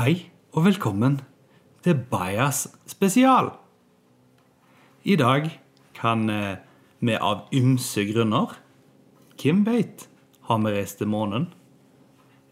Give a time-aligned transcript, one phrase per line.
[0.00, 1.18] Hei og velkommen
[1.84, 3.50] til Bajas spesial.
[5.04, 5.50] I dag
[5.92, 6.56] kan eh,
[7.04, 8.54] vi av ymse grunner
[9.36, 10.08] Hvem veit?
[10.48, 11.50] Har vi reist til månen?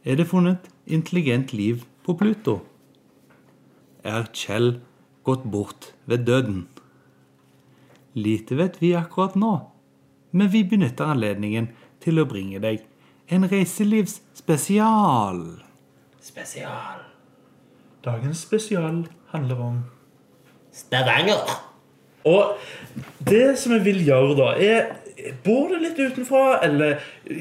[0.05, 2.59] Er det funnet intelligent liv på Pluto?
[4.05, 4.83] Er Kjell
[5.25, 6.69] gått bort ved døden?
[8.13, 9.55] Lite vet vi akkurat nå,
[10.37, 11.73] men vi benytter anledningen
[12.05, 12.85] til å bringe deg
[13.33, 15.47] en reiselivsspesial.
[16.21, 17.18] Spesial.
[18.09, 19.05] Dagens spesial
[19.35, 19.79] handler om
[20.73, 21.49] Stavanger.
[22.29, 22.57] Og
[23.29, 24.89] det som jeg vil gjøre, da, er
[25.43, 27.01] Bor du litt utenfra, eller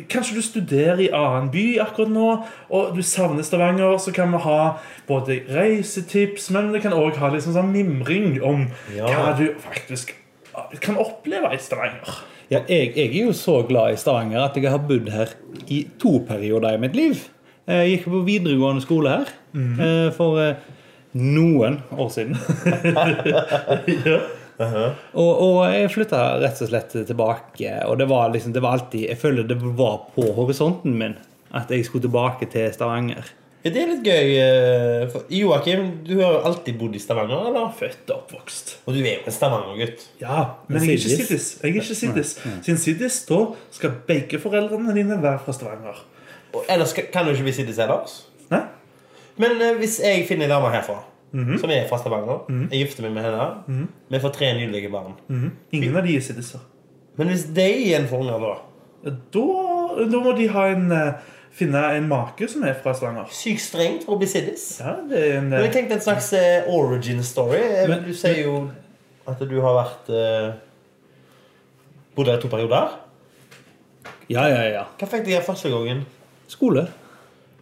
[0.10, 2.30] kanskje du studerer i annen by akkurat nå,
[2.74, 4.56] og du savner Stavanger, så kan vi ha
[5.08, 9.06] både reisetips, men vi kan òg ha liksom sånn mimring om Ja.
[9.14, 10.16] hva du faktisk
[10.82, 12.18] kan oppleve i Stavanger.
[12.50, 15.36] Ja, jeg, jeg er jo så glad i Stavanger at jeg har bodd her
[15.70, 17.28] i to perioder i mitt liv.
[17.68, 19.28] Jeg gikk på videregående skole her
[19.60, 20.56] eh, for eh,
[21.20, 22.38] noen år siden.
[25.22, 29.04] og, og jeg flytta rett og slett tilbake, og det var liksom det var alltid
[29.10, 31.18] Jeg føler det var på horisonten min
[31.56, 33.26] at jeg skulle tilbake til Stavanger.
[33.64, 34.28] Ja, det er litt gøy.
[34.40, 37.70] eh, Joakim, du har jo alltid bodd i Stavanger, eller?
[37.76, 38.66] Født og oppvokst.
[38.86, 40.04] Og du er jo en Stavanger-gutt.
[40.22, 41.48] Ja, men jeg er ikke siddis.
[41.62, 42.30] Jeg er ikke siddis.
[42.66, 43.40] Siden siddis, da
[43.76, 45.98] skal begge foreldrene dine være fra Stavanger.
[46.70, 48.18] Ellers kan du ikke bli siddis ellers.
[48.52, 48.62] Nei?
[49.38, 51.00] Men eh, hvis jeg finner ei dame herfra,
[51.60, 55.14] som er fra Stavanger, jeg gifter meg med henne, vi får tre nydelige barn
[55.76, 56.62] Ingen av de er siddiser.
[57.20, 59.44] Men hvis de igjen får unger, da Da,
[60.10, 61.14] da må de ha en, eh,
[61.58, 63.28] finne en make som er fra Stavanger.
[63.34, 64.80] Sykt strengt for å bli siddis.
[64.82, 67.58] Ja, det er en Men jeg eh, tenkte en slags eh, origin story.
[67.62, 68.70] Eh, Men- du sier jo
[69.28, 70.54] at du har vært eh,
[72.16, 72.96] Bodd her i to perioder.
[74.30, 74.84] Ja, ja, ja.
[75.00, 76.06] Hva fikk du gjøre første gangen?
[76.48, 76.88] Skole.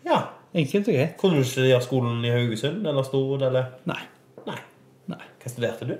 [0.06, 0.22] Ja,
[0.56, 1.16] Enkelt og greit.
[1.20, 3.42] Kunne du gjøre skolen i Haugesund eller Stord?
[3.44, 3.74] eller?
[3.90, 3.98] Nei.
[4.48, 4.56] Nei.
[5.12, 5.20] Nei.
[5.42, 5.98] Hva studerte du?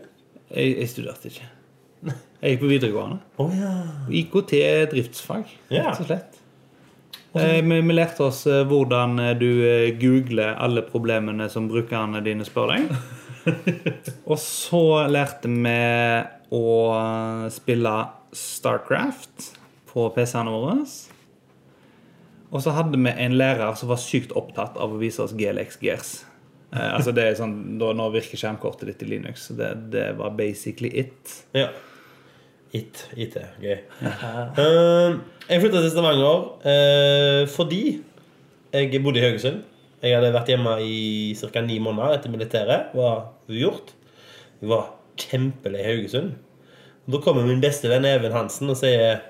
[0.56, 1.50] Jeg, jeg studerte ikke.
[2.06, 3.18] Jeg gikk på videregående.
[3.42, 3.72] Å ja.
[4.22, 4.54] IKT
[4.94, 5.90] driftsfag, Ja.
[5.90, 6.40] rett og slett.
[7.36, 12.22] Eh, Vi, vi lærte oss eh, hvordan eh, du eh, googler alle problemene som brukerne
[12.24, 12.96] dine spør deg.
[14.32, 15.76] Og så lærte vi
[16.56, 16.64] å
[17.52, 17.96] spille
[18.32, 19.52] Starcraft
[19.92, 20.78] på PC-ene våre.
[22.54, 25.80] Og så hadde vi en lærer som var sykt opptatt av å vise oss GLX
[25.82, 26.14] Gears.
[26.76, 29.50] Eh, altså det er sånn, da, Nå virker skjermkortet ditt i Linux.
[29.58, 31.38] Det, det var basically it.
[31.58, 31.70] ja.
[32.76, 33.06] It.
[33.16, 33.38] IT.
[33.64, 33.78] Gøy.
[34.04, 38.02] Uh, jeg flytta til Stavanger uh, fordi
[38.76, 39.62] jeg bodde i Haugesund.
[40.04, 40.98] Jeg hadde vært hjemme i
[41.40, 41.62] ca.
[41.64, 42.92] ni måneder etter militæret.
[42.98, 43.22] Var
[43.62, 43.94] gjort.
[44.60, 44.90] Jeg var
[45.22, 46.36] kjempelei Haugesund.
[47.06, 49.22] Og Da kommer min beste venn Even Hansen og sier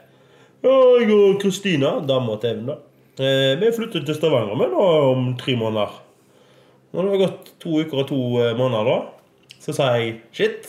[0.66, 2.80] Ja, jeg og Kristina, dama til Even, da.
[3.16, 5.94] Eh, vi flytter til Stavanger med da om tre måneder.
[6.92, 10.68] Når det har gått to uker og to eh, måneder, da, så sa jeg shit.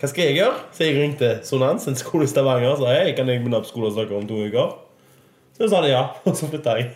[0.00, 0.62] Hva skal jeg gjøre?
[0.72, 3.68] Så jeg ringte Sonans, en skole i Stavanger, og sa hei, kan jeg begynne på
[3.68, 4.72] skole og snakke om to uker.
[5.58, 6.88] Så sa de ja, og så flytta jeg.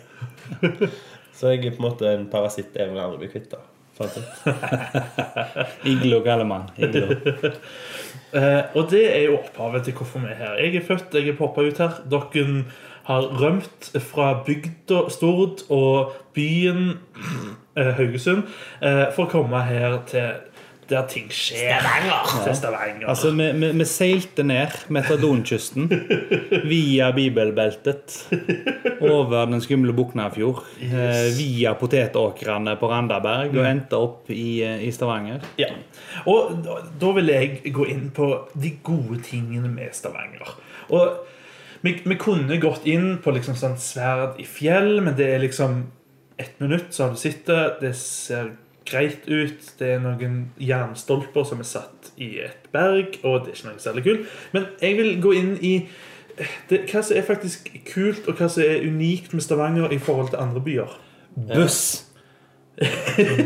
[1.37, 3.53] Så jeg er på en måte en parasitt jeg vil aldri bli kvitt.
[3.53, 3.61] da.
[5.91, 6.71] Iglo Gallemann.
[6.81, 7.13] Iglo.
[8.33, 10.57] Eh, og det er jo opphavet til hvorfor vi er her.
[10.65, 12.01] Jeg er født, jeg er poppa ut her.
[12.09, 12.49] Dere
[13.07, 16.97] har rømt fra bygda Stord og byen
[17.77, 18.43] eh, Haugesund
[18.81, 20.35] eh, for å komme her til
[20.87, 21.81] der ting skjer.
[21.81, 22.47] Stavanger!
[22.47, 22.53] Ja.
[22.55, 23.07] Stavanger.
[23.11, 25.89] Altså, vi, vi, vi seilte ned Metadonkysten
[26.71, 28.15] via bibelbeltet
[29.03, 35.43] over den skumle Buknafjord, eh, via potetåkrene på Randaberg og endte opp i, i Stavanger.
[35.59, 35.73] Ja.
[36.27, 40.55] Og da, da vil jeg gå inn på de gode tingene med Stavanger.
[40.95, 41.35] Og
[41.81, 45.83] vi, vi kunne gått inn på liksom sånn sverd i fjell, men det er liksom
[46.37, 47.81] ett minutt, så har du sittet.
[47.81, 47.93] det.
[47.97, 48.53] Ser
[48.87, 49.71] greit ut.
[49.79, 53.83] Det er noen jernstolper som er satt i et berg, og det er ikke noe
[53.83, 54.35] særlig kult.
[54.55, 55.73] Men jeg vil gå inn i
[56.69, 60.31] det, hva som er faktisk kult, og hva som er unikt med Stavanger i forhold
[60.33, 60.99] til andre byer.
[61.53, 62.06] Buss!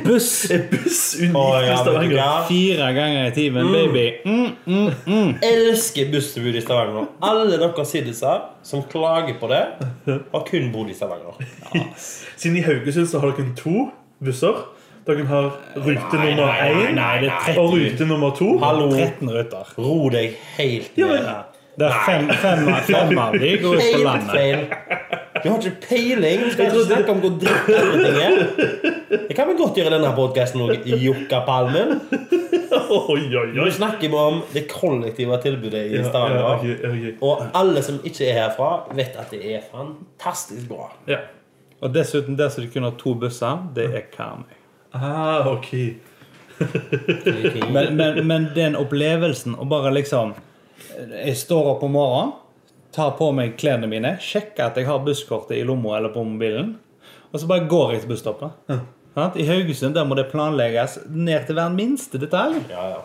[0.03, 0.51] Buss!
[0.71, 2.47] Buss unik oh, ja, Stavanger?
[2.47, 4.05] Fire ganger i timen, baby.
[4.25, 5.35] Mm.
[5.41, 7.07] Elsker busstilbud i Stavanger.
[7.23, 9.61] Alle dere siddiser som klager på det,
[10.33, 11.39] har kun bodd i Stavanger.
[12.35, 13.87] Siden i Haugesund så har dere to
[14.19, 14.65] busser.
[15.07, 15.47] Dere har
[15.79, 18.51] rute Nei, nummer én og rute nummer to.
[18.61, 19.73] Hallo, 13 ruter.
[19.79, 21.17] ro deg helt ned.
[21.23, 21.39] Ja,
[21.79, 25.20] Det er fem, fem, fem av de går ut på landet.
[25.43, 26.45] Du har ikke peiling.
[26.53, 28.33] Skal ikke snakke om hvor dritt everything er.
[29.27, 30.87] Det kan vi godt gjøre i denne podkasten òg.
[31.01, 31.97] Jokkapalmen.
[32.71, 37.11] Nå snakker vi om det kollektive tilbudet i Ja, ja, Stavanger.
[37.23, 40.91] Og alle som ikke er herfra, vet at det er fantastisk bra.
[41.09, 41.23] Ja.
[41.81, 44.57] Og dessuten, der som de kunne ha to busser, det er Karmøy.
[44.93, 45.71] Ah, ok.
[47.71, 50.35] Men, men, men den opplevelsen å bare liksom
[51.23, 52.33] Jeg står opp om morgenen,
[52.95, 56.73] tar på meg klærne mine, sjekker at jeg har busskortet i lomma eller på mobilen,
[57.31, 58.57] og så bare går jeg til busstoppet.
[58.71, 58.81] Ja.
[59.35, 62.61] I Haugesund der må det planlegges ned til hver minste detalj.
[62.71, 63.01] Ja, ja.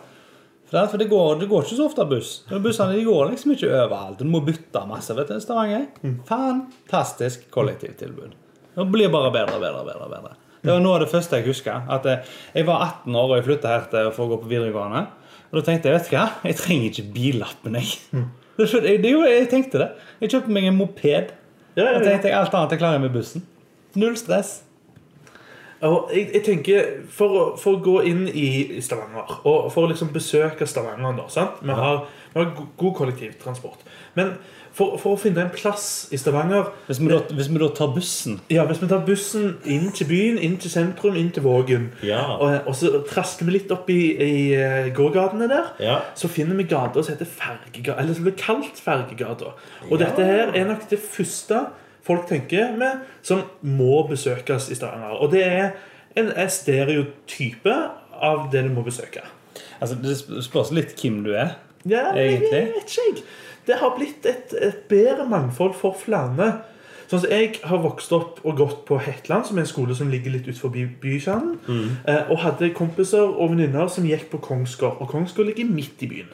[0.66, 2.30] For det, går, det går ikke så ofte buss.
[2.50, 4.18] Bussene de går liksom ikke overalt.
[4.18, 5.14] Du må bytte masse.
[5.14, 5.84] vet du, Stavanger.
[6.26, 8.32] Fantastisk kollektivtilbud.
[8.76, 9.84] Det blir bare bedre og bedre.
[9.86, 10.32] bedre, bedre.
[10.62, 11.86] Det var noe av det første jeg husker.
[11.94, 14.50] At eh, Jeg var 18 år og jeg flytta her til for å gå på
[14.50, 15.04] videregående.
[15.52, 17.78] Og da tenkte jeg vet du hva, jeg trenger ikke billappen.
[17.78, 18.26] jeg.
[18.56, 19.90] Det, er jo, jeg tenkte det.
[20.20, 21.34] Jeg kjøpte meg en moped.
[21.76, 21.98] Ja, ja, ja.
[21.98, 23.44] Jeg tenkte alt annet jeg klarer med bussen.
[23.96, 24.62] Null stress.
[25.84, 30.08] Og jeg, jeg tenker, for for å gå inn i Stavanger, og for å liksom
[30.14, 31.58] besøke Stavanger da, sant?
[31.60, 33.84] Vi har, vi har god kollektivtransport.
[34.16, 34.38] Men
[34.76, 37.94] for, for å finne en plass i Stavanger Hvis vi da, hvis vi da tar
[37.96, 41.86] bussen ja, Hvis vi tar bussen inn til byen, inn til sentrum, inn til Vågen,
[42.04, 42.20] Ja.
[42.36, 45.96] og, og så trasker vi litt opp i, i eh, gågatene der, Ja.
[46.14, 49.54] så finner vi gata som heter Fergegata, eller som blir kalt Fergegata.
[49.90, 51.64] Og dette her er nok det første
[52.06, 55.16] folk tenker med som må besøkes i Stavanger.
[55.24, 55.70] Og det er
[56.16, 57.74] en, en stereotype
[58.22, 59.24] av det du må besøke.
[59.80, 60.14] Altså, Det
[60.44, 61.56] spørs litt hvem du er.
[61.86, 62.50] Ja, Egentlig?
[62.52, 63.26] jeg vet ikke, jeg.
[63.66, 66.52] Det har blitt et, et bedre mangfold for flere.
[67.10, 70.08] Sånn som Jeg har vokst opp og gått på Hetland, som er en skole som
[70.10, 71.58] ligger litt utenfor by- bykjernen.
[72.06, 74.98] Eh, og hadde kompiser og venninner som gikk på Kongsgård.
[75.00, 76.32] Og Kongsgård ligger midt i byen.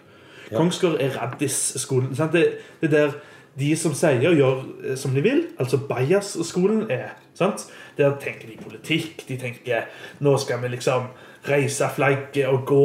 [0.52, 2.12] Kongsgård er Raddis-skolen.
[2.32, 2.42] Det,
[2.80, 3.12] det er der
[3.58, 4.62] de som sier og gjør
[4.92, 7.12] eh, som de vil, altså Bajas-skolen, er.
[7.36, 7.66] sant?
[7.98, 9.26] Der tenker de politikk.
[9.28, 9.88] De tenker
[10.24, 11.10] nå skal vi liksom
[11.48, 12.82] reise flagget og gå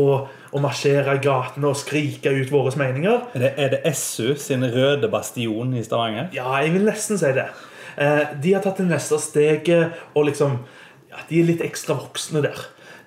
[0.54, 3.20] og marsjere i gatene og skrike ut våre meninger.
[3.36, 6.30] Er det, er det SU sin røde bastion i Stavanger?
[6.34, 7.46] Ja, jeg vil nesten si det.
[7.98, 10.60] Eh, De har tatt det neste steget og liksom
[11.12, 12.58] ja, De er litt ekstra voksne der.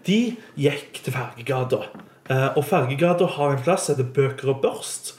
[0.06, 1.82] De gikk til Fergegata.
[2.30, 5.14] Eh, Og Fergegata har en plass som heter Bøker og børst,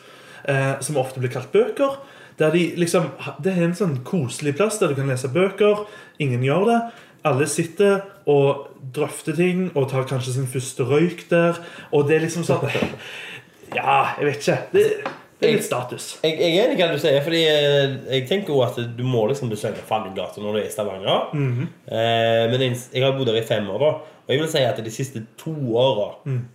[0.47, 1.99] eh, som ofte blir kalt Bøker.
[2.39, 3.11] Der de liksom,
[3.43, 5.85] Det er en sånn koselig plass der du kan lese bøker.
[6.19, 6.79] Ingen gjør det.
[7.23, 8.01] Alle sitter
[8.31, 11.59] og drøfter ting og tar kanskje sin første røyk der.
[11.91, 12.63] Og det er liksom sånn
[13.75, 14.57] Ja, jeg vet ikke.
[14.73, 14.85] Det,
[15.41, 16.07] det er litt status.
[16.25, 19.03] Jeg, jeg er enig i hva du sier, fordi jeg, jeg tenker jo at du
[19.07, 21.29] må liksom besøke Fergegata når du er i Stavanger.
[21.87, 23.91] eh, men jeg, jeg har bodd der i fem år, da.
[24.27, 25.51] Og jeg vil si at de siste to
[25.81, 26.09] åra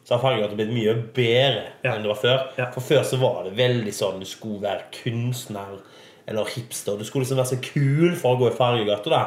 [0.06, 1.94] så har Fergegata blitt mye bedre Ja.
[1.96, 2.44] enn det var før.
[2.60, 2.68] Ja.
[2.76, 5.80] For før så var det veldig sånn du skulle være kunstner
[6.26, 6.98] eller hipster.
[6.98, 9.10] Du skulle liksom være så kul for å gå i fargegata.
[9.12, 9.22] da.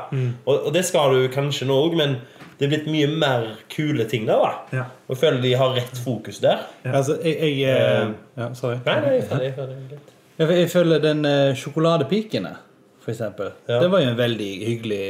[0.46, 2.18] Og, og det skal du kanskje nå òg, men
[2.60, 4.42] det er blitt mye mer kule ting der.
[4.44, 4.80] da.
[4.81, 4.86] Ja.
[5.07, 6.66] Og jeg føler de har rett fokus der.
[6.84, 8.81] Altså, jeg, jeg uh, ja, Sorry.
[8.84, 10.01] Nei, nei, ferdig, ferdig.
[10.40, 12.51] Jeg, jeg føler den uh, Sjokoladepikene,
[13.00, 13.54] for eksempel.
[13.69, 13.80] Ja.
[13.80, 15.06] Det var jo en veldig hyggelig,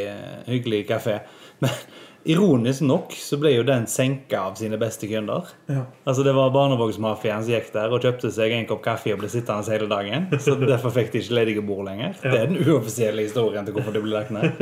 [0.45, 1.17] hyggelig kafé.
[1.65, 1.73] Men
[2.29, 5.49] ironisk nok så ble jo den senka av sine beste kunder.
[5.69, 5.85] Ja.
[6.07, 9.31] Altså Det var barnevognsmafiaen som gikk der og kjøpte seg en kopp kaffe og ble
[9.31, 10.29] sittende hele dagen.
[10.43, 12.15] Så derfor fikk de ikke ledige bord lenger.
[12.21, 14.61] Det er den uoffisielle historien til hvorfor det ble lagt ned.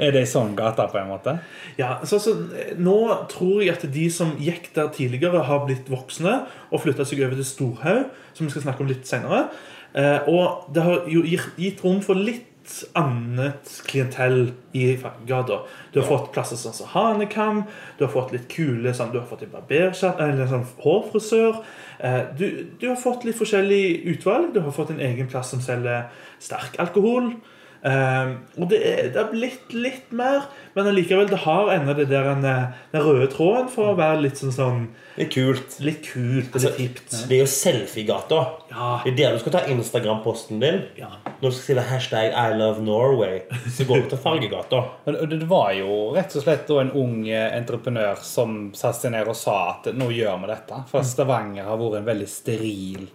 [0.00, 1.36] Er det ei sånn gate, på en måte?
[1.78, 2.98] Ja, så, så eh, Nå
[3.30, 6.40] tror jeg at de som gikk der tidligere, har blitt voksne
[6.70, 9.46] og flytta seg over til Storhaug, som vi skal snakke om litt senere.
[9.94, 12.49] Eh, og det har jo gitt rom for litt
[12.98, 14.84] annet klientell i
[15.26, 15.60] gata.
[15.92, 17.62] Du har fått plasser sånn som Hanekam,
[17.98, 21.62] du har fått litt kule sånn, Du har fått en barbersjapp, eller sånn hårfrisør.
[21.98, 22.46] Eh, du,
[22.80, 24.52] du har fått litt forskjellig utvalg.
[24.54, 27.34] Du har fått en egen plass som selger sterk alkohol.
[27.80, 30.42] Eh, og det er, det er, blitt litt mer,
[30.74, 34.36] men allikevel, det har ennå det der en, den røde tråden for å være litt
[34.36, 34.82] sånn, sånn
[35.16, 35.78] Det er kult.
[35.80, 37.14] Litt kult altså, litt hipt.
[37.30, 38.40] Det er jo selfiegata.
[38.70, 38.90] Ja.
[39.04, 40.82] Det er der du skal ta Instagram-posten din.
[41.00, 41.08] Ja.
[41.40, 43.40] Når du skal skrive hashtag I love Norway,
[43.72, 44.82] så går du til Fargegata.
[45.08, 49.28] Det- Det var jo rett og slett en ung eh, entreprenør som satte seg ned
[49.28, 50.82] og sa at nå gjør vi dette.
[50.92, 53.08] For Stavanger har vært en veldig steril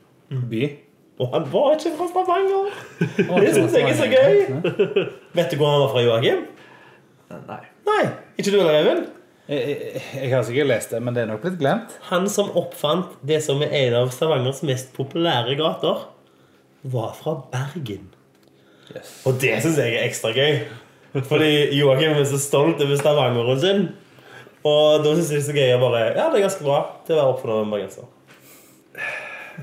[0.49, 0.63] by.
[1.15, 2.71] Og han var ikke fra Stavanger!
[3.07, 5.05] Det syns jeg er så gøy!
[5.37, 6.41] Vet du hvor han var fra, Joakim?
[7.47, 7.61] Nei.
[7.87, 8.01] Nei,
[8.35, 9.05] ikke du heller, Even?
[9.45, 11.93] Jeg, jeg, jeg har sikkert lest det, men det er nok blitt glemt.
[12.09, 16.07] Han som oppfant det som er en av Stavangers mest populære gater,
[16.95, 18.09] var fra Bergen.
[18.91, 19.13] Yes.
[19.25, 20.65] Og det syns jeg er ekstra gøy.
[21.29, 23.87] Fordi Joakim er så stolt over Stavangeren sin.
[24.65, 26.81] Og da syns jeg det er så gøy å bare Ja, det er ganske bra
[27.05, 28.11] til å være oppfunnet med en bergenser.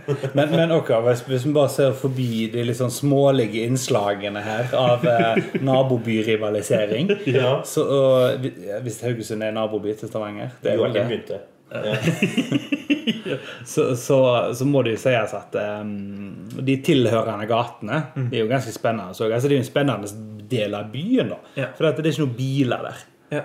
[0.38, 4.72] Men, men ok, hvis, hvis vi bare ser forbi de litt sånn smålige innslagene her
[4.78, 7.58] av eh, nabobyrivalisering Ja.
[7.68, 11.40] så, og, vi- Hvis Haugesund er naboby til Stavanger, det er vel Joakim det, begynte.
[11.72, 12.62] Ja.
[13.64, 14.18] så, så,
[14.54, 15.92] så må det jo sies at um,
[16.66, 19.14] de tilhørende gatene de er jo ganske spennende.
[19.16, 20.12] Så, altså, det er jo en spennende
[20.52, 21.32] del av byen.
[21.32, 21.70] da Ja.
[21.76, 23.02] For det er ikke noen biler der.
[23.32, 23.42] Ja.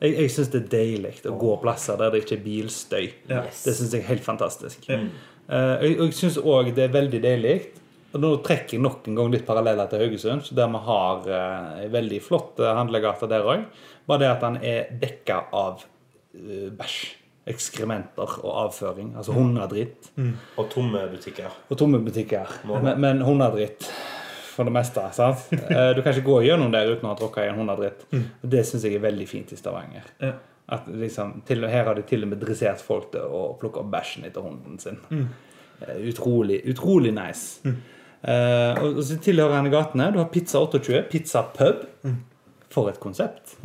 [0.00, 3.08] Jeg, jeg syns det er deilig å gå plasser der det ikke er bilstøy.
[3.28, 3.42] Ja.
[3.50, 4.86] Det syns jeg er helt fantastisk.
[4.88, 5.02] Ja.
[5.48, 7.56] Eh, og jeg, syns òg det er veldig deilig
[8.16, 11.28] Og nå trekker jeg nok en gang litt paralleller til Haugesund, så der vi har
[11.28, 13.64] eh, en veldig flott handlegater handlegate der òg.
[14.08, 15.84] Bare det at han er dekka av
[16.34, 16.96] eh, bæsj,
[17.52, 19.12] ekskrementer og avføring.
[19.18, 20.10] Altså hundedritt.
[20.56, 21.52] Og tomme butikker.
[21.70, 22.56] Og tomme butikker.
[22.66, 23.84] Men, men hundedritt
[24.56, 25.04] for det meste.
[25.12, 25.44] sant?
[25.76, 28.06] Eh, Du kan ikke gå gjennom der uten å ha tråkka i en hundedritt.
[28.16, 30.08] Og det syns jeg er veldig fint i Stavanger.
[30.22, 30.32] Ja.
[30.72, 33.90] At liksom, til, Her har de til og med dressert folk til å plukke opp
[33.92, 34.98] bæsjen etter hunden sin.
[35.10, 35.28] Mm.
[36.08, 37.60] Utrolig, utrolig nice.
[37.62, 40.10] Eh, og, og så tilhørende gatene.
[40.14, 41.86] Du har Pizza 28, Pizza Pub.
[42.74, 43.58] For et konsept.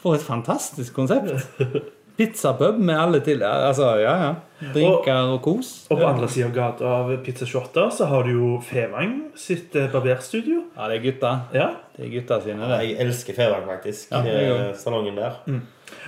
[0.00, 1.50] For et fantastisk konsept.
[2.20, 3.42] Pizzapub med alle til...
[3.42, 4.32] Altså, ja, ja.
[4.74, 5.70] Drinker og kos.
[5.88, 9.76] Og på andre sida av gata av Pizza 28 så har du jo Fevang sitt
[9.78, 10.66] eh, barberstudio.
[10.76, 11.30] Ja, det er gutta.
[11.56, 11.68] Ja.
[11.96, 12.80] Det er gutta sine, det.
[12.90, 14.12] Jeg elsker Fevang, faktisk.
[14.12, 15.38] Ja, eh, salongen der.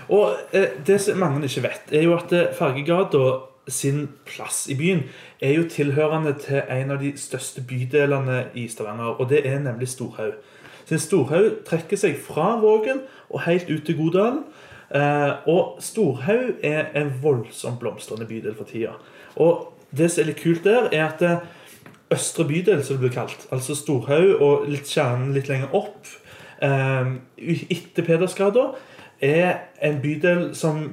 [0.09, 3.23] Og eh, det som mange ikke vet, er jo at eh, Fargegata
[3.68, 5.04] sin plass i byen
[5.40, 9.88] er jo tilhørende til en av de største bydelene i Stavanger, og det er nemlig
[9.92, 10.35] Storhaug.
[10.88, 14.42] Så Storhaug trekker seg fra Vågen og helt ut til Godalen.
[14.92, 18.97] Eh, og Storhaug er en voldsomt blomstrende bydel for tida.
[19.40, 21.44] Og det som er litt kult der, er at eh,
[22.12, 26.11] Østre bydel, som det blir kalt, altså Storhaug og litt kjernen litt lenger opp,
[26.61, 27.14] eh,
[27.73, 28.73] etter Pedersgata,
[29.22, 30.84] er en bydel som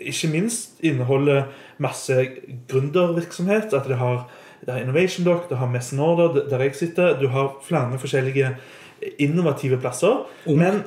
[0.00, 1.42] ikke minst inneholder
[1.78, 2.16] masse
[2.68, 3.74] gründervirksomhet.
[3.76, 4.30] At det har,
[4.64, 7.20] det har Innovation Dock, det har Messen Order, der jeg sitter.
[7.20, 8.56] Du har flere forskjellige
[9.18, 10.26] innovative plasser.
[10.46, 10.82] Men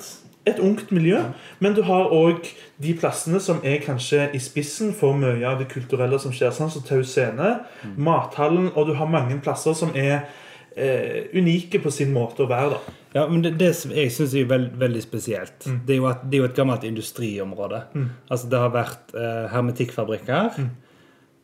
[0.45, 1.19] et ungt miljø.
[1.59, 2.47] Men du har òg
[2.83, 6.51] de plassene som er kanskje i spissen for mye av det kulturelle som skjer.
[6.51, 7.59] Sånn som Tau Scene,
[7.95, 10.25] Mathallen, og du har mange plasser som er
[10.75, 12.77] eh, unike på sin måte å være.
[12.77, 12.95] da.
[13.13, 16.23] Ja, men det, det som jeg syns er veld, veldig spesielt, det, er jo at,
[16.25, 17.83] det er jo et gammelt industriområde.
[18.29, 20.63] Altså Det har vært eh, hermetikkfabrikker.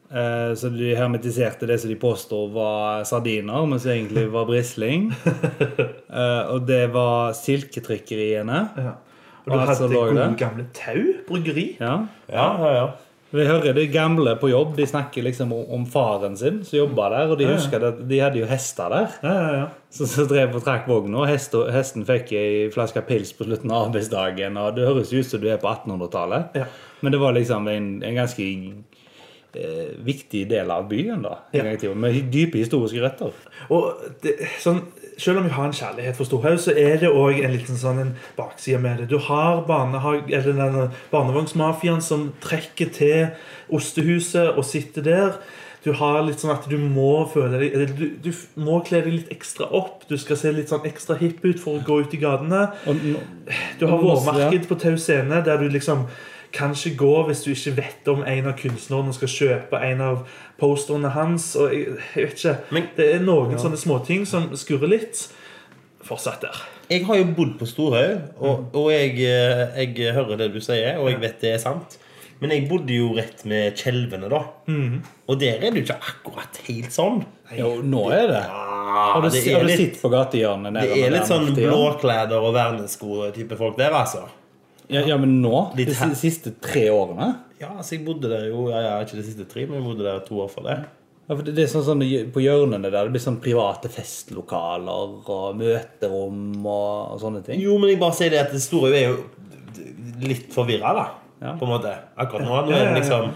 [0.09, 5.11] Eh, så de hermetiserte det som de påstår var sardiner, men som egentlig var brisling.
[6.09, 8.59] Eh, og det var silketrykkeriene.
[8.81, 8.95] Ja.
[9.43, 11.65] Og du Og altså hadde lå gode, gamle Tau bryggeri.
[11.77, 11.91] Ja.
[12.25, 12.87] Ja, ja, ja.
[13.31, 17.29] Vi hører de gamle på jobb de snakker liksom om, faren sin som jobba der.
[17.29, 19.17] Og de husker at de hadde jo hester der.
[19.21, 19.67] Ja, ja, ja.
[19.93, 23.69] Så, så drev og trakk vogna, og hest, hesten fikk ei flaske pils på slutten
[23.73, 24.57] av arbeidsdagen.
[24.57, 26.65] Og det høres ut som du er på 1800-tallet, Ja.
[27.01, 28.47] men det var liksom en, en ganske
[29.53, 31.21] eh, viktig del av byen.
[31.25, 33.33] da en gang i tiden, Med dype historiske røtter.
[33.69, 33.93] Og
[34.25, 34.81] det, sånn,
[35.19, 38.01] selv om vi har en kjærlighet for Storhaug, så er det òg en liten sånn
[38.01, 39.07] en bakside med det.
[39.11, 43.27] Du har barnevognsmafiaen som trekker til
[43.75, 45.31] Ostehuset og sitter der.
[45.83, 49.13] Du har litt sånn at du må føle deg eller Du, du må kle deg
[49.13, 50.03] litt ekstra opp.
[50.09, 52.65] Du skal se litt sånn ekstra hipp ut for å gå ut i gatene.
[53.79, 56.07] Du har vårmarked på Tau Scene, der du liksom
[56.55, 60.23] kan ikke gå hvis du ikke vet om en av kunstnerne skal kjøpe en av
[60.59, 61.51] posterne hans.
[61.59, 62.55] Og jeg, jeg vet ikke.
[62.75, 65.27] Men- det er noen sånne småting som skurrer litt.
[66.03, 66.55] Fortsatt der.
[66.89, 70.97] Jeg har jo bodd på Storhaug, og, og jeg, eh, jeg hører det du sier,
[70.97, 71.99] og jeg vet det er sant.
[72.39, 74.39] Men jeg bodde jo rett med Kjelvene, da.
[75.27, 77.19] Og der er det jo ikke akkurat helt sånn.
[77.57, 78.43] Jo, nå er det.
[78.47, 80.79] Har du, det har du litt, sett på gatehjørnet?
[80.79, 84.23] det er litt sånn blåkleder og vernesko-type folk der, altså.
[84.89, 85.55] Ja, ja, men nå?
[85.77, 87.27] De Litt siste tre årene?
[87.59, 90.07] Ja, altså jeg bodde der jo ja, ja, Ikke de siste tre, men jeg bodde
[90.07, 90.79] der to år for det.
[91.29, 92.01] Ja, for det er sånn, sånn
[92.33, 97.61] På hjørnene der det blir sånn private festlokaler og møterom og, og sånne ting.
[97.61, 99.19] Jo, men jeg bare sier det at det store er jo
[100.25, 101.07] litt forvirra, da.
[101.39, 101.53] Ja.
[101.59, 101.93] På en måte.
[102.19, 102.55] Akkurat nå.
[102.67, 103.29] nå er det liksom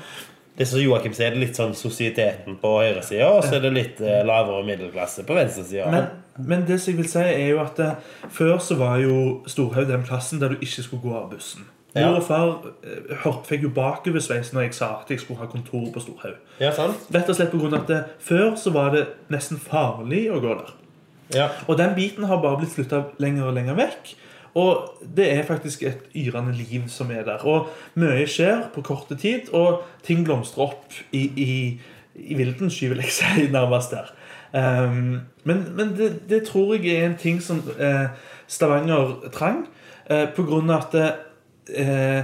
[0.57, 3.71] Det som Joakim sier, det er litt sånn sosieteten på høyresida, og så er det
[3.73, 5.87] litt eh, lavere middelklasse på venstresida.
[5.89, 6.09] Men,
[6.45, 7.95] men det som jeg vil si, er jo at eh,
[8.29, 9.15] før så var jo
[9.49, 11.65] Storhaug den plassen der du ikke skulle gå av bussen.
[11.93, 12.07] Ja.
[12.09, 15.49] Mor og far eh, hørte, fikk jo bakoversveis når jeg sa at jeg skulle ha
[15.49, 16.39] kontor på Storhaug.
[16.61, 17.01] Ja, sant?
[17.13, 20.39] Rett og slett på grunn av at eh, Før så var det nesten farlig å
[20.41, 20.73] gå der.
[21.33, 21.49] Ja.
[21.65, 24.13] Og den biten har bare blitt flytta lenger og lenger vekk.
[24.53, 27.41] Og det er faktisk et yrende liv som er der.
[27.45, 31.53] Og mye skjer på korte tid, og ting blomstrer opp i, i,
[32.15, 34.13] i vilden sky, vil jeg si, nærmest der.
[34.53, 38.13] Um, men men det, det tror jeg er en ting som eh,
[38.47, 39.63] Stavanger trang,
[40.09, 41.15] eh, på grunn av at
[41.73, 42.21] eh,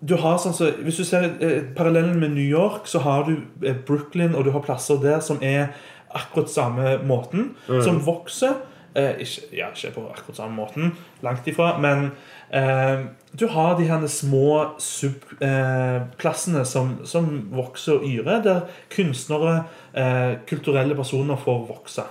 [0.00, 3.36] du har sånn så, Hvis du ser eh, parallellen med New York, så har du
[3.62, 5.70] eh, Brooklyn, og du har plasser der som er
[6.10, 8.56] akkurat samme måten, som vokser.
[8.94, 10.92] Eh, ikke, ja, ikke på akkurat samme måten,
[11.22, 12.10] langt ifra, men
[12.50, 13.06] eh,
[13.38, 19.60] du har de her små subklassene eh, som, som vokser og yrer, der kunstnere,
[19.94, 22.08] eh, kulturelle personer får vokse.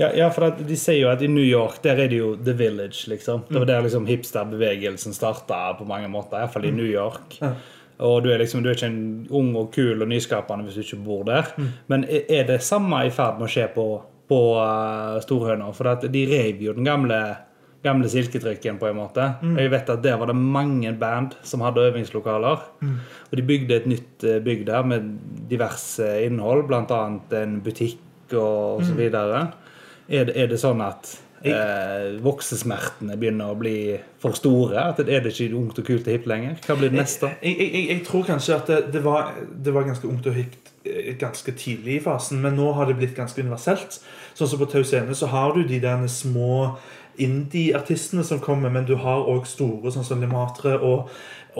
[0.00, 2.32] Ja, ja, for at de sier jo at i New York der er det jo
[2.36, 3.42] The Village, liksom.
[3.48, 6.40] Det var der liksom hipsterbevegelsen starta på mange måter.
[6.40, 7.36] Iallfall i New York.
[7.40, 7.52] Ja.
[8.00, 10.84] Og du er liksom, du er ikke en ung og kul og nyskapende hvis du
[10.86, 11.50] ikke bor der.
[11.92, 13.86] Men er er det samme i ferd med å skje på,
[14.30, 15.70] på uh, Storhøna?
[15.76, 17.20] For de rev jo den gamle,
[17.84, 19.26] gamle silketrykken, på en måte.
[19.42, 22.68] Og jeg vet at der var det mange band som hadde øvingslokaler.
[23.30, 25.08] Og de bygde et nytt eh, bygg der med
[25.50, 27.00] diverse innhold, bl.a.
[27.40, 29.48] en butikk og, og så videre.
[30.10, 31.12] Er det, er det sånn at
[31.46, 34.90] eh, voksesmertene begynner å bli for store?
[34.90, 36.58] At det, er det ikke ungt og kult og hipt lenger?
[36.66, 37.32] Hva blir det neste?
[37.40, 40.36] Jeg, jeg, jeg, jeg tror kanskje at det, det, var, det var ganske ungt og
[40.36, 40.69] hipt
[41.20, 43.98] ganske tidlig i fasen, men nå har det blitt ganske universelt.
[44.34, 46.76] Sånn som på Tau Scene så har du de der små
[47.20, 51.10] indie-artistene som kommer, men du har òg store sånn som Lematre og,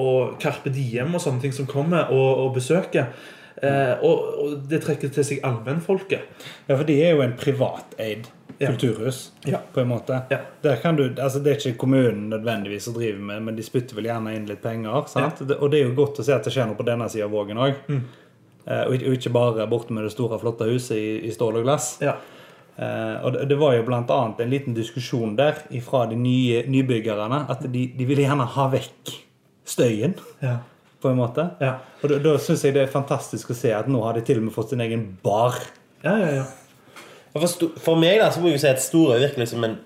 [0.01, 3.11] og Carpe Diem og sånne ting som kommer og, og besøker.
[3.61, 6.47] Eh, og, og det trekker til seg allmennfolket.
[6.71, 9.59] Ja, for de er jo en privateid kulturhus, Ja.
[9.73, 10.19] på en måte.
[10.31, 10.39] Ja.
[10.63, 13.97] Der kan du, altså Det er ikke kommunen nødvendigvis som driver med, men de spytter
[13.97, 15.07] vel gjerne inn litt penger.
[15.09, 15.41] sant?
[15.41, 17.33] Og det er jo godt å se at det skjer noe på denne sida av
[17.33, 17.75] Vågen òg.
[17.89, 18.03] Mm.
[18.67, 21.99] Eh, og, ikke- bare borte med det store, flotte huset i, i stål og glass.
[22.03, 22.15] Ja.
[22.81, 25.53] Eh, og det, det var jo annet en liten diskusjon der
[25.85, 29.11] fra de nye nybyggerne at de, de ville gjerne ha vekk
[29.65, 30.59] støyen, Ja.
[31.03, 31.51] på en måte.
[31.61, 31.75] Ja.
[32.03, 34.39] Og da, da syns jeg det er fantastisk å se at nå har de til
[34.39, 35.55] og med fått sin egen bar.
[36.05, 36.45] Ja, ja, ja.
[37.35, 39.77] Og For, for meg da, så må jeg jo si at Storøy virker liksom en,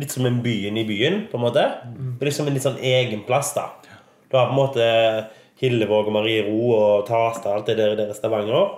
[0.00, 1.26] litt som en byen i byen.
[1.30, 1.64] på en måte.
[1.84, 3.52] Det er liksom en litt sånn egen plass.
[3.54, 3.66] da.
[4.30, 4.86] Du har på en måte
[5.60, 8.68] Hillevåg og Mariero og Tasta alt det der, der i Stavanger.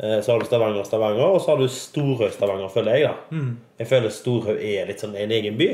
[0.00, 3.10] Eh, Så har du Stavanger Stavanger, og så har du Storhaug-Stavanger, føler jeg.
[3.10, 3.38] da.
[3.78, 5.68] Jeg føler Storhaug er litt sånn en egen by.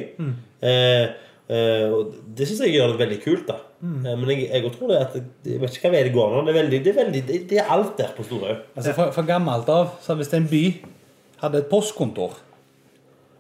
[0.62, 1.04] Eh,
[1.48, 3.46] eh, og Det syns jeg gjør det veldig kult.
[3.46, 3.54] da.
[3.82, 5.14] Eh, men jeg, jeg tror det at
[5.46, 6.42] Jeg vet ikke hva vei det går nå.
[6.44, 8.56] Det er, veldig, det er, veldig, det er alt der på Storhaug.
[8.76, 10.64] Altså Fra, fra gammelt av, så hvis en by
[11.44, 12.34] hadde et postkontor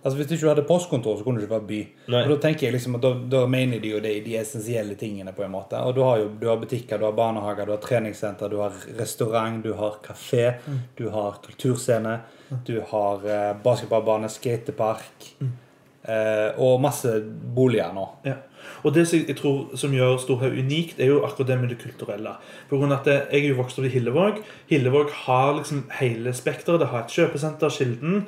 [0.04, 1.78] Altså Hvis du ikke hadde postkontor, så kunne du ikke bare by.
[2.14, 2.22] Nei.
[2.22, 5.32] Og Da tenker jeg liksom at da, da mener de jo det, de essensielle tingene.
[5.34, 7.82] på en måte Og Du har jo du har butikker, du har barnehager, du har
[7.82, 10.54] treningssenter, du har restaurant, du har kafé,
[10.96, 12.20] du har kulturscene,
[12.64, 17.18] du har eh, basketballbane, skatepark eh, og masse
[17.54, 18.06] boliger nå.
[18.24, 18.36] Ja.
[18.84, 21.80] Og det som jeg tror som gjør Storhaug unikt, er jo akkurat det med det
[21.82, 22.36] kulturelle.
[22.70, 24.42] På grunn av at Jeg er jo vokst opp i Hillevåg.
[24.70, 26.80] Hillevåg har liksom hele spekteret.
[26.80, 28.26] Det har et kjøpesenter, Kilden.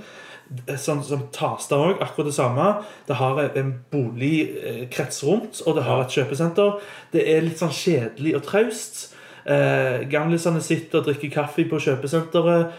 [0.82, 2.64] Sånn som Tasta òg, akkurat det samme.
[3.06, 6.80] Det har en boligkrets rundt, og det har et kjøpesenter.
[7.12, 9.02] Det er litt sånn kjedelig og traust.
[9.46, 12.72] Eh, Gamlisene sitter og drikker kaffe på kjøpesenteret.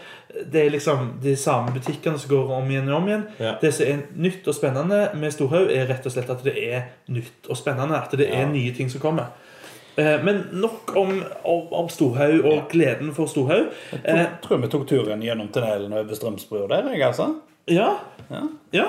[0.52, 3.24] Det er liksom de samme butikkene som går om igjen og om igjen.
[3.42, 3.54] Ja.
[3.60, 6.86] Det som er nytt og spennende med Storhaug, er rett og slett at det er
[7.12, 7.98] nytt og spennende.
[7.98, 9.32] At det er nye ting som kommer.
[9.96, 13.72] Eh, Men nok om, om, om Storhaug og gleden for Storhaug.
[13.92, 16.92] Eh, Jeg tror vi tok turen gjennom tunnelen over Strømsbrua der.
[16.94, 17.32] Jeg, altså.
[17.66, 17.88] Ja.
[18.28, 18.42] Ja.
[18.70, 18.88] ja.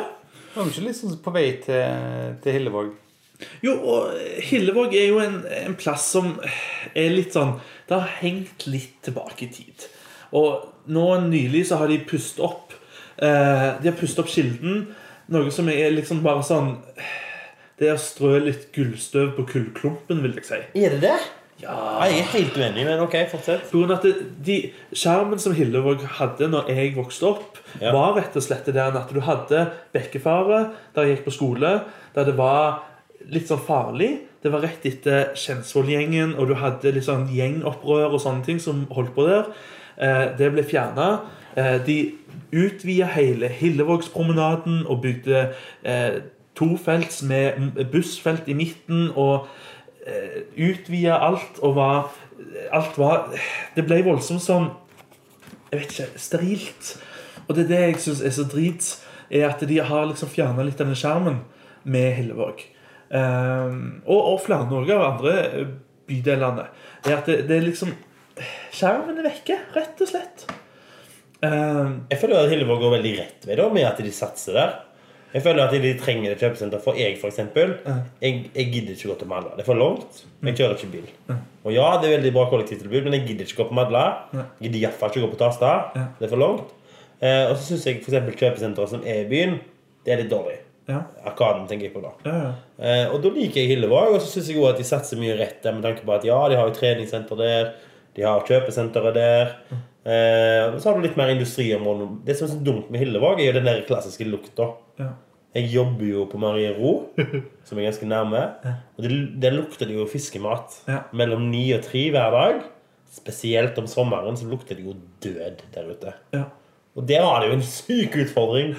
[0.54, 2.94] Var vi ikke liksom på vei til, til Hillevåg?
[3.66, 4.14] Jo, og
[4.46, 6.36] Hillevåg er jo en, en plass som
[6.94, 7.58] er litt sånn
[7.90, 9.88] Det har hengt litt tilbake i tid.
[10.38, 12.74] Og nå nylig så har de pustet opp
[13.18, 14.86] eh, De har pustet opp Kilden.
[15.34, 16.76] Noe som er liksom bare sånn
[17.80, 20.62] Det er å strø litt gullstøv på kullklumpen, vil jeg si.
[20.80, 21.18] Er det det?
[21.64, 23.66] Ja, Jeg er helt uenig, men ok, fortsett.
[23.72, 24.14] På grunn av at det,
[24.46, 24.58] de
[24.94, 27.92] Skjermen som Hillevåg hadde når jeg vokste opp, Ja.
[27.96, 31.72] var rett og slett det der at du hadde bekkefaret der jeg gikk på skole,
[32.16, 32.84] der det var
[33.32, 34.20] litt sånn farlig.
[34.44, 38.86] Det var rett etter Kjensvoll-gjengen, og du hadde litt sånn gjengopprør og sånne ting som
[38.92, 39.46] holdt på der.
[39.98, 41.22] Eh, det ble fjerna.
[41.56, 41.98] Eh, de
[42.52, 45.54] utvida hele Hillevågspromenaden og bygde
[45.86, 46.20] eh,
[46.56, 49.12] tofelts med bussfelt i midten.
[49.16, 49.48] og
[50.60, 52.12] utvida alt og var
[52.76, 53.30] Alt var
[53.76, 54.66] Det ble voldsomt sånn
[55.72, 56.90] Jeg vet ikke Sterilt.
[57.48, 58.90] Og det er det jeg syns er så drit,
[59.32, 61.42] er at de har liksom fjerna litt denne skjermen
[61.84, 62.62] med Hillevåg.
[63.14, 65.74] Um, og, og flere Norge av andre eh,
[66.10, 66.66] bydelene.
[67.04, 67.92] Er at det, det er liksom
[68.74, 70.48] Skjermen er vekke, rett og slett.
[71.44, 74.74] Um, Jeg føler at Hillevåg går veldig rett ved det, med at de satser der.
[75.34, 76.82] Jeg føler at de trenger et kjøpesenter.
[76.84, 77.74] For jeg, eksempel,
[78.22, 79.56] jeg, jeg gidder ikke gå til Madla.
[79.58, 80.24] Det er for langt.
[80.46, 81.08] Jeg kjører ikke bil.
[81.64, 84.04] Og ja, det er veldig bra kollektivtilbud, men jeg gidder ikke gå på Madla.
[84.36, 85.72] Jeg gidder iallfall ikke gå på Tasta.
[86.20, 86.74] Det er for langt.
[87.24, 89.58] Eh, og så syns jeg for eksempel kjøpesenteret som er i byen,
[90.04, 90.58] det er litt dårlig.
[90.92, 92.10] ja, Arkaden tenker jeg på da.
[92.28, 92.50] ja, ja.
[92.84, 95.38] Eh, og da liker jeg Hillevåg, og så syns jeg også at de satser mye
[95.40, 97.70] rett der med tanke på at ja, de har jo treningssenter der,
[98.18, 99.54] de har kjøpesenteret der.
[100.06, 102.10] Eh, så har du litt mer industriområder.
[102.28, 104.74] Det som er så dumt med Hillevåg, er jo den der klassiske lukta.
[105.00, 105.14] ja.
[105.54, 107.12] Jeg jobber jo på Marie Ro,
[107.68, 108.40] som er ganske nærme.
[108.98, 111.04] Og det, der lukter det jo fiskemat Ja.
[111.14, 112.64] mellom ni og tre hver dag.
[113.14, 116.14] Spesielt om sommeren så lukter det jo død der ute.
[116.34, 116.44] ja.
[116.96, 118.74] Og der var det jo en syk utfordring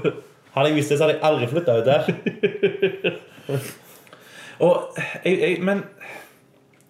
[0.54, 2.02] Hadde jeg visst det, så hadde jeg aldri flytta ut der.
[4.64, 5.80] Og jeg, jeg, men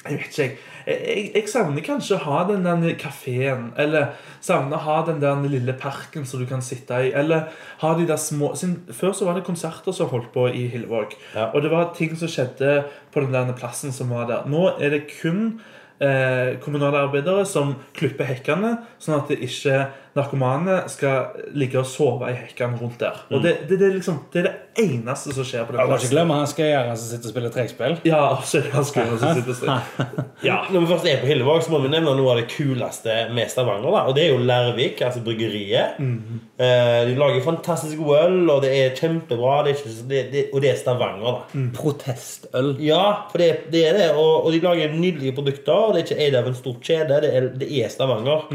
[0.04, 0.56] jeg vet ikke, jeg.
[0.84, 3.70] Jeg, jeg savner kanskje å ha den der kafeen.
[3.80, 4.12] Eller
[4.44, 7.12] savner å ha den der lille parken som du kan sitte i.
[7.16, 7.48] Eller
[7.80, 11.16] ha de der små sin, Før så var det konserter som holdt på i Hillevåg.
[11.32, 11.48] Ja.
[11.54, 12.82] Og det var ting som skjedde
[13.14, 14.44] på den der plassen som var der.
[14.50, 15.62] Nå er det kun
[16.04, 22.28] eh, kommunale arbeidere som klipper hekkene, sånn at det ikke narkomane skal ligge og sove
[22.30, 23.16] i hekkene rundt der.
[23.30, 25.86] Og det, det, det, er liksom, det er det eneste som skjer på den må
[25.86, 26.12] ikke plassen.
[26.14, 27.96] glemme han skøyeren som sitter og spiller trekkspill.
[28.06, 29.82] Ja, så er det han som sitter og spiller
[30.48, 30.60] Ja.
[30.70, 33.50] Når vi først er på Hillevåg, så må vi nevne noe av det kuleste med
[33.50, 33.90] Stavanger.
[33.90, 35.98] da Og det er jo Lærvik, altså bryggeriet.
[35.98, 39.56] Eh, de lager fantastisk god øl, og det er kjempebra.
[39.66, 41.66] Det er ikke, det, det, og det er Stavanger, da.
[41.74, 42.74] Protestøl.
[42.84, 44.08] Ja, for det, det er det.
[44.14, 45.90] Og, og de lager nydelige produkter.
[45.94, 47.20] Det er ikke eid av en stor kjede.
[47.24, 48.46] Det er, det er Stavanger.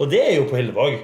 [0.00, 1.00] Og det er jo på Hillevåg.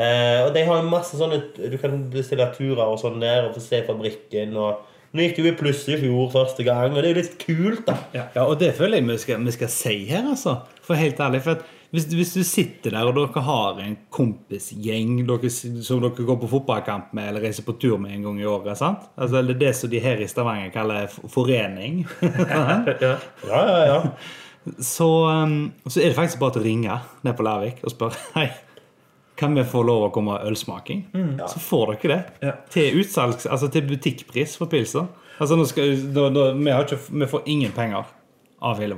[0.00, 3.62] Eh, og de har masse sånne Du kan bestille turer og sånn der og få
[3.64, 4.54] se fabrikken.
[4.56, 7.22] Og nå gikk det jo i pluss i fjor første gang, og det er jo
[7.24, 7.96] litt kult, da.
[8.14, 10.60] Ja, og det føler jeg vi skal, vi skal si her, altså.
[10.86, 11.40] For helt ærlig.
[11.42, 11.58] For
[11.90, 16.50] hvis, hvis du sitter der og dere har en kompisgjeng dere, som dere går på
[16.52, 19.08] fotballkamp med eller reiser på tur med en gang i året sant?
[19.18, 22.04] Altså, Eller det som de her i Stavanger kaller forening.
[22.30, 22.78] Ja.
[23.02, 23.16] Ja,
[23.66, 23.98] ja, ja.
[24.78, 28.20] Så, um, så er det faktisk bare til å ringe ned på Lærvik og spørre
[28.36, 28.50] Hei,
[29.40, 31.06] kan vi få lov å komme og ølsmaking?
[31.48, 32.48] Så får dere det.
[32.50, 32.54] Ja.
[32.72, 35.08] Til utsalgs, altså til butikkpris for pilser.
[35.40, 38.10] Altså, nå skal, da, da, vi, har ikke, vi får ingen penger
[38.60, 38.92] av vår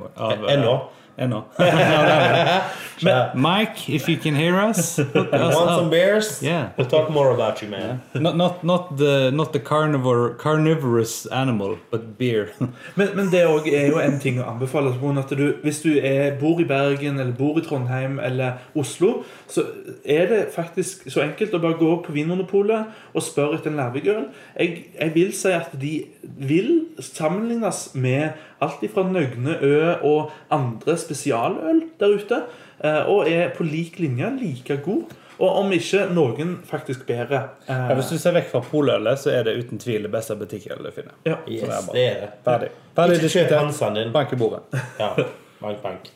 [0.50, 0.74] Ennå.
[1.16, 1.44] Ennå.
[3.02, 6.42] Men Mike, if you can hear us hook us Want some beers?
[6.42, 6.70] Yeah.
[6.76, 8.00] We'll talk more about you, man.
[8.14, 12.52] Not, not, not the, not the carnivore, carnivorous animal, but beer.
[12.96, 14.92] Men, men det er er jo en ting å anbefale.
[15.18, 19.64] At du, hvis du er, bor i Bergen, eller bor i Trondheim eller Oslo, så
[20.04, 24.26] er det faktisk så enkelt å bare gå på Vinmonopolet og spørre etter en Lærvik-øl.
[24.58, 25.92] Jeg, jeg vil si at de
[26.22, 28.30] vil sammenlignes med
[28.62, 32.42] alt fra Nøgne Ø og andre spesialøl der ute.
[32.84, 35.02] eh, Og er på lik linje like god.
[35.42, 37.48] Og om ikke noen faktisk bedre.
[37.68, 40.36] eh, Ja, hvis du ser vekk fra polølet, så er det uten tvil det beste
[40.36, 41.12] butikkølet du finner.
[41.26, 41.36] ja.
[41.48, 42.28] Yes, det er det er det.
[42.44, 42.68] Ferdig.
[42.96, 43.94] Ferdig Ikke kjøp.
[43.94, 44.12] Din.
[44.12, 44.60] Bank i bordet.
[45.00, 45.14] Ja.
[45.62, 46.10] Bank, bank.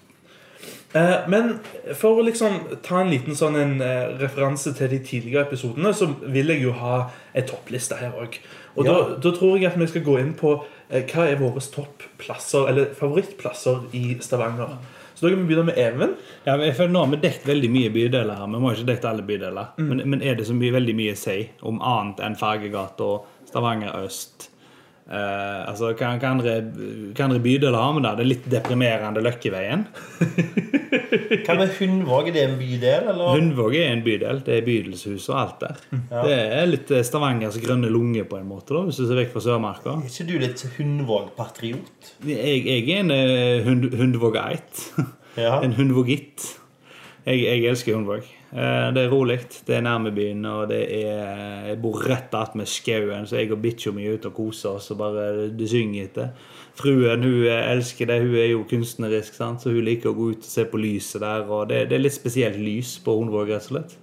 [0.95, 1.59] Eh, Men
[1.95, 3.81] for å liksom ta en liten sånn en
[4.21, 8.39] referanse til de tidligere episodene, så vil jeg jo ha en toppliste her òg.
[8.77, 8.93] Og Ja.
[8.93, 10.53] da, da tror jeg at vi skal gå inn på
[10.91, 14.77] eh, hva er våre topplasser, eller favorittplasser i Stavanger.
[15.17, 16.11] Så da kan vi begynne med Even.
[16.45, 18.51] Ja, jeg føler Nå har vi dekket veldig mye bydeler her.
[18.53, 19.71] Vi må ikke dekke alle bydeler.
[19.81, 23.09] Men, men er det så mye, veldig mye å si om annet enn Fargegata
[23.49, 24.51] Stavanger øst?
[25.07, 26.53] Eh, altså, hva, hva, andre,
[27.15, 28.17] hva andre bydeler har vi der?
[28.19, 29.85] Det er litt deprimerende Løkkeveien.
[31.47, 32.31] Hva med Hundvåg?
[32.33, 33.31] Er det en bydel, eller?
[33.37, 34.43] Hundvåg er en bydel.
[34.47, 35.85] Det er bydelshus og alt der.
[36.11, 39.31] Det er litt eh, Stavangers grønne lunge, på en måte, da, hvis du ser vekk
[39.37, 39.95] fra Sørmarka.
[40.01, 42.13] Er ikke du litt Hundvåg-patriot?
[42.27, 44.89] Jeg, jeg er en uh, hund, hundvågeit.
[45.39, 45.61] Ja.
[45.67, 46.49] En hundvågitt.
[47.27, 48.27] Jeg, jeg elsker Hundvåg.
[48.57, 49.39] Eh, Det er rolig,
[49.69, 53.61] det er nærme byen, og det er Jeg bor rett attmed skauen, så jeg og
[53.61, 56.31] bikkja mi er ute og koser oss og bare det synger etter.
[56.77, 59.61] Fruen hun eh, elsker det, hun er jo kunstnerisk, sant?
[59.61, 61.45] så hun liker å gå ut og se på lyset der.
[61.51, 63.97] Og det, det er litt spesielt lys på Hundvåg, rett og slett.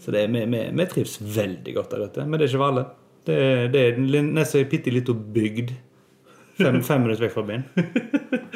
[0.00, 2.72] Så det, vi, vi, vi trives veldig godt der ute, men det er ikke for
[2.72, 2.84] alle.
[3.28, 3.38] Det,
[3.74, 5.74] det er nesten ei bitte lita bygd.
[6.60, 7.62] Fem, fem minutter vekk fra byen.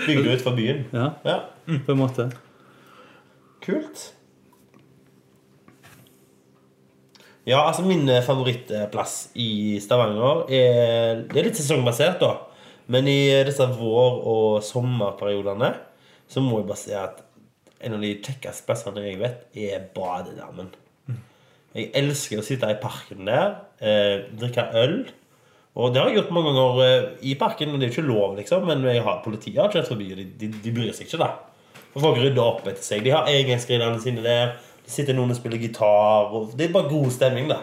[0.09, 0.83] Bygd ut fra byen?
[0.92, 1.38] Ja, Ja.
[1.87, 2.31] på en måte.
[3.64, 4.09] Kult.
[7.44, 12.38] Ja, altså min eh, favorittplass i Stavanger er Det er litt sesongbasert, da.
[12.88, 15.74] Men i disse vår- og sommerperiodene
[16.28, 17.20] så må jeg bare si at
[17.85, 20.70] en av de kjekkeste plassene jeg vet, er badedammen.
[21.74, 24.98] Jeg elsker å sitte i parken der, eh, drikke øl.
[25.74, 27.72] Og det har jeg gjort mange ganger eh, i parken.
[27.74, 30.20] og Det er jo ikke lov, liksom, men jeg har, politiet har kjørt forbi, og
[30.20, 31.18] de, de, de bryr seg ikke.
[31.18, 31.33] da
[31.92, 33.02] For Folk rydder opp etter seg.
[33.04, 34.54] De har engangsgrillene sine der.
[34.84, 36.30] Det sitter noen og spiller gitar.
[36.36, 37.48] Og det er bare god stemning.
[37.48, 37.62] da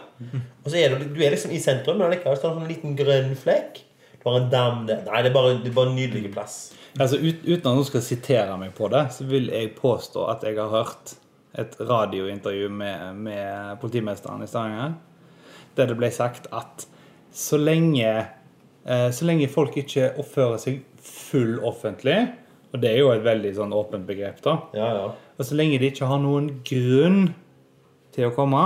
[0.64, 2.72] Og så er du, du er liksom i sentrum, men likevel står det en sånn
[2.74, 3.82] liten grønn flekk.
[4.22, 5.04] Du har en dam der.
[5.08, 6.60] Nei, det er bare, det er bare en nydelig plass.
[7.00, 10.44] Altså, ut, Uten at noen skal sitere meg på det, så vil jeg påstå at
[10.46, 11.16] jeg har hørt
[11.60, 14.94] et radiointervju med, med politimesteren i Stavanger,
[15.76, 16.86] der det ble sagt at
[17.36, 18.12] så lenge,
[18.86, 22.18] eh, så lenge folk ikke oppfører seg full offentlig,
[22.74, 25.08] og det er jo et veldig sånn åpent begrep, da, Ja, ja.
[25.38, 27.34] og så lenge de ikke har noen grunn
[28.16, 28.62] til å komme,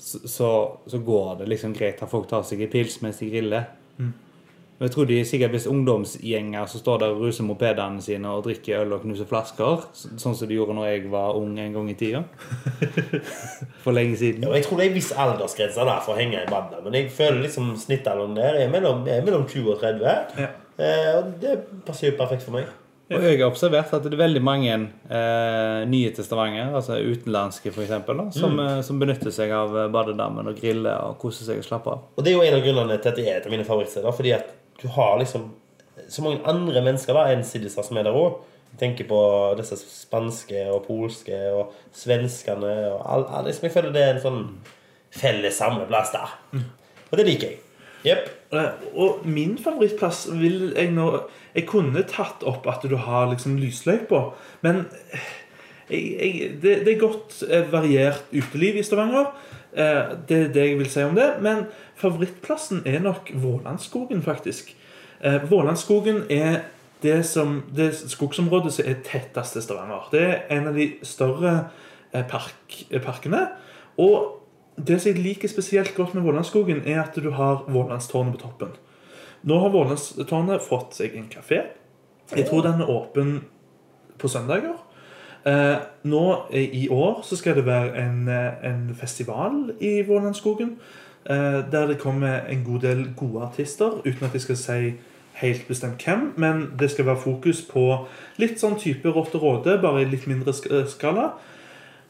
[0.00, 0.48] så, så,
[0.88, 3.66] så går det liksom greit at folk tar seg en pils mens de griller.
[4.80, 8.30] Og Jeg tror de er sikkert hvis ungdomsgjenger som står der og ruser mopedene sine
[8.32, 11.58] og drikker øl og knuser flasker, så- sånn som de gjorde når jeg var ung
[11.60, 12.22] en gang i tida.
[13.84, 14.42] For lenge siden.
[14.46, 16.80] Ja, jeg tror det er en viss aldersgrense der for å henge i bandet.
[16.84, 20.40] Men jeg føler liksom snittalderen der er mellom, er mellom 20 og 30.
[20.40, 20.48] Ja.
[20.80, 22.70] Eh, og det passer jo perfekt for meg.
[23.10, 24.74] Og jeg har observert at det er veldig mange
[25.10, 27.90] eh, nye til Stavanger, altså utenlandske f.eks.,
[28.36, 28.60] som, Mm.
[28.66, 32.04] eh, som benytter seg av eh, badedammen og griller og koser seg og slapper av.
[32.16, 34.14] Og det er jo en av grunnene til at det er et av mine favorittsteder.
[34.14, 35.48] Fordi at du har liksom
[36.08, 38.38] så mange andre mennesker da enn Siddisa som er der òg.
[38.78, 39.18] Tenker på
[39.58, 44.22] disse spanske og polske og svenskene og all, all, liksom, Jeg føler det er en
[44.22, 44.44] sånn
[45.10, 46.36] felles samleplass der.
[47.10, 47.58] Og det liker jeg.
[48.04, 48.30] Jepp.
[48.52, 51.06] Eh, Og min favorittplass vil jeg nå
[51.54, 54.20] Jeg kunne tatt opp at du har liksom lysløypa,
[54.62, 54.84] men
[55.90, 59.32] jeg, jeg, det, det er godt eh, variert uteliv i Stavanger.
[59.74, 61.32] Eh, Det er det jeg vil si om det.
[61.42, 64.76] Men favorittplassen er nok Vålandskogen, faktisk.
[65.50, 66.62] Vålandsskogen er
[67.02, 70.08] det, som, det skogsområdet som er tettest til Stavanger.
[70.12, 71.54] Det er en av de større
[72.12, 73.46] eh, park, eh, parkene.
[74.00, 74.39] Og
[74.76, 78.76] det som jeg liker spesielt godt med Vålandskogen, er at du har Vålandstårnet på toppen.
[79.42, 81.64] Nå har Vålandstårnet fått seg en kafé.
[82.36, 83.34] Jeg tror den er åpen
[84.20, 84.78] på søndager.
[85.46, 90.76] Eh, nå eh, i år så skal det være en, eh, en festival i Vålandskogen.
[91.24, 94.92] Der det kommer en god del gode artister, uten at jeg skal si
[95.40, 96.32] helt bestemt hvem.
[96.36, 98.06] Men det skal være fokus på
[98.40, 100.54] litt sånn type Rått og Råde, bare i litt mindre
[100.88, 101.34] skala.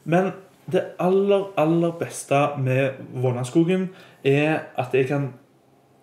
[0.05, 0.31] Men
[0.69, 3.89] det aller, aller beste med Vånaskogen
[4.23, 5.31] er at jeg kan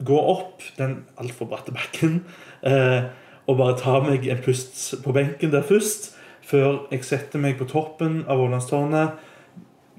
[0.05, 2.21] gå opp den altfor bratte bakken
[2.67, 3.09] eh,
[3.49, 6.13] og bare ta meg en pust på benken der først,
[6.45, 9.17] før jeg setter meg på toppen av Vålandstårnet,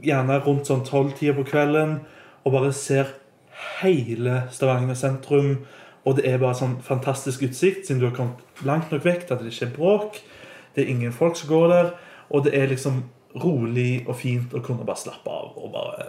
[0.05, 1.99] gjerne rundt sånn tolv-tida på kvelden,
[2.45, 3.09] og bare ser
[3.81, 5.65] hele Stavanger sentrum.
[6.07, 9.35] Og det er bare sånn fantastisk utsikt, siden du har kommet langt nok vekk til
[9.35, 10.21] at det ikke er bråk.
[10.75, 11.89] Det er ingen folk som går der,
[12.29, 13.03] og det er liksom
[13.35, 16.05] rolig og fint å kunne bare slappe av og bare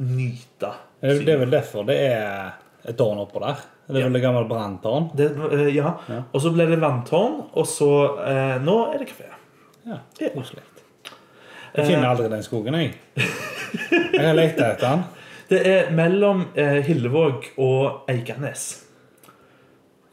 [0.00, 0.70] nyte.
[1.00, 2.52] Det er- det vel derfor det er
[2.88, 3.56] et tårn oppå der.
[3.86, 5.10] Det er vel det gamle branntårn.
[5.20, 5.90] Eh, ja.
[6.08, 6.22] Ja.
[6.32, 7.90] Og så ble det vanntårn, og så
[8.26, 9.28] eh, Nå er det kafé.
[9.86, 9.98] Ja,
[10.32, 10.62] koselig.
[11.76, 12.94] Jeg finner aldri den skogen, jeg.
[14.14, 15.04] Jeg har lett etter den.
[15.50, 18.84] Det er mellom eh, Hillevåg og Eiganes.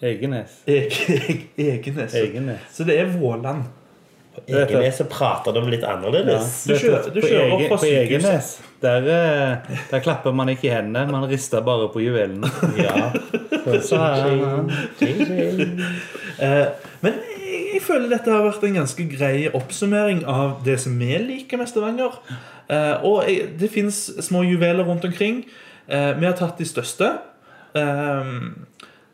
[0.01, 0.63] Egenes.
[0.67, 0.91] Eg,
[1.29, 2.15] Eg, Egenes.
[2.17, 2.59] Egenes.
[2.73, 3.63] Så det er Våland.
[4.31, 6.63] På Egenes så prater de litt annerledes.
[6.67, 8.29] Du kjører- du kjører opp På sykehuset.
[8.29, 12.49] Egenes der, eh, der klapper man ikke i hendene, man rister bare på juvelene.
[12.77, 13.11] Ja.
[13.81, 13.99] Så
[16.41, 16.67] Eh,
[17.01, 17.13] men
[17.45, 21.69] jeg, føler dette har vært en ganske grei oppsummering av det som vi liker med
[21.69, 22.15] Stavanger.
[22.71, 23.27] Eh, og
[23.59, 25.43] det fins små juveler rundt omkring.
[25.89, 27.11] Eh, vi har tatt de største.
[27.75, 28.31] Eh,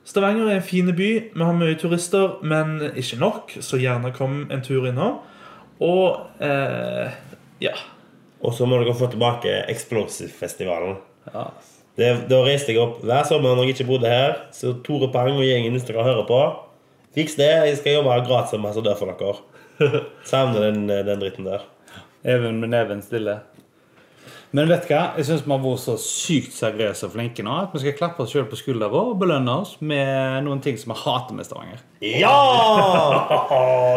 [0.08, 1.10] Stavanger er en fin by.
[1.34, 3.58] Vi har mye turister, men ikke nok.
[3.60, 5.18] Så gjerne kom en tur innom.
[5.84, 7.18] Og eh,
[7.64, 7.74] ja.
[8.40, 11.02] Og så må dere få tilbake Explosive-festivalen.
[11.34, 11.50] ja.
[11.98, 14.36] Det, da reiste jeg opp hver sommer når jeg ikke bodde her.
[14.54, 16.42] Så Tore Pang og gjengen hvis dere hører på,
[17.18, 17.48] fiks det.
[17.72, 20.04] Jeg skal jobbe gratis som ambassadør for dere.
[20.30, 21.66] Savner den, den dritten der.
[22.22, 23.40] Even med neven stille.
[24.56, 25.02] Men vet du hva?
[25.20, 28.24] Jeg syns vi har vært så sykt seriøse og flinke nå at vi skal klappe
[28.24, 31.82] oss sjøl på skuldra og belønne oss med noen ting som vi hater med Stavanger.
[32.00, 32.32] Ja!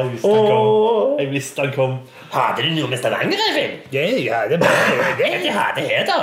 [0.01, 1.15] Jeg visste han kom.
[1.21, 1.95] Jeg visste han kom.
[2.35, 3.95] Hater du noe med Stavanger, Eivind?
[3.95, 6.19] Ja, det er Det hadde jeg, da.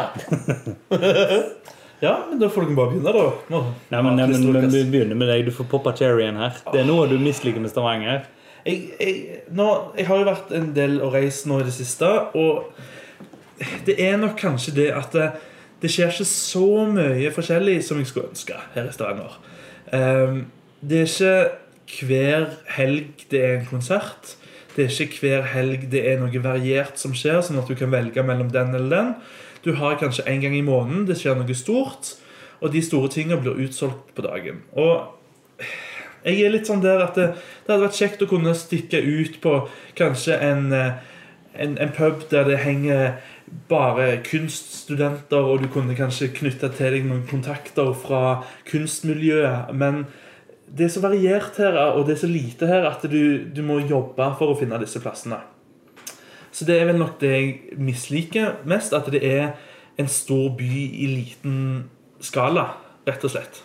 [2.04, 3.30] Ja, men da får dere bare begynne, da.
[3.50, 3.60] Nå.
[3.90, 5.48] Nei, men, nei, men, men Vi begynner med deg.
[5.48, 6.60] Du får poppa cherryen her.
[6.68, 8.28] Det er noe du misliker med Stavanger.
[8.68, 9.66] jeg, jeg, nå,
[9.98, 12.68] jeg har jo vært en del og reist nå i det siste, og
[13.88, 15.30] det er nok kanskje det at det,
[15.82, 19.40] det skjer ikke så mye forskjellig som jeg skulle ønske her i Stavanger.
[19.94, 20.44] Um,
[20.82, 21.50] det er
[21.88, 24.36] ikke hver helg det er en konsert.
[24.76, 27.94] Det er ikke hver helg det er noe variert som skjer, sånn at du kan
[27.94, 29.14] velge mellom den eller den.
[29.66, 32.14] Du har kanskje en gang i måneden det skjer noe stort,
[32.62, 34.62] og de store tingene blir utsolgt på dagen.
[34.78, 35.14] Og
[36.28, 37.28] jeg er litt sånn der at det,
[37.66, 39.54] det hadde vært kjekt å kunne stikke ut på
[39.98, 40.98] kanskje en, eh,
[41.60, 43.18] en, en pub der det henger
[43.70, 49.74] bare kunststudenter, og du kunne kanskje knytte til deg noen kontakter fra kunstmiljøet.
[49.74, 50.06] Men
[50.68, 53.80] det er så variert her, og det er så lite her, at du, du må
[53.84, 55.40] jobbe for å finne disse plassene.
[56.52, 59.54] Så det er vel nok det jeg misliker mest, at det er
[59.98, 61.58] en stor by i liten
[62.24, 62.72] skala,
[63.08, 63.62] rett og slett.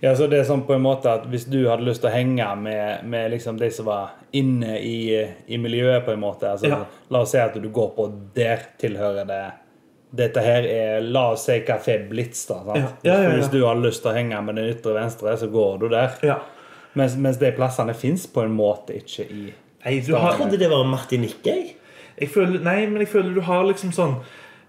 [0.00, 2.14] Ja, så det er sånn på en måte at Hvis du hadde lyst til å
[2.14, 6.70] henge med, med liksom de som var inne i, i miljøet, på en måte altså,
[6.70, 6.84] Ja.
[7.10, 9.42] La oss si at du går på Der tilhører det
[10.08, 12.46] dette her er La oss si Kafé Blitz.
[12.48, 12.78] da, sant?
[12.78, 13.32] Ja, ja, ja, ja.
[13.36, 16.14] Hvis du har lyst til å henge med den ytre venstre, så går du der.
[16.24, 16.38] Ja.
[16.96, 19.42] Mens, mens de plassene fins på en måte ikke i
[19.84, 21.44] Nei, du Jeg trodde det var Martinique.
[21.44, 21.76] jeg.
[22.18, 24.16] jeg føler, nei, men jeg føler du har liksom sånn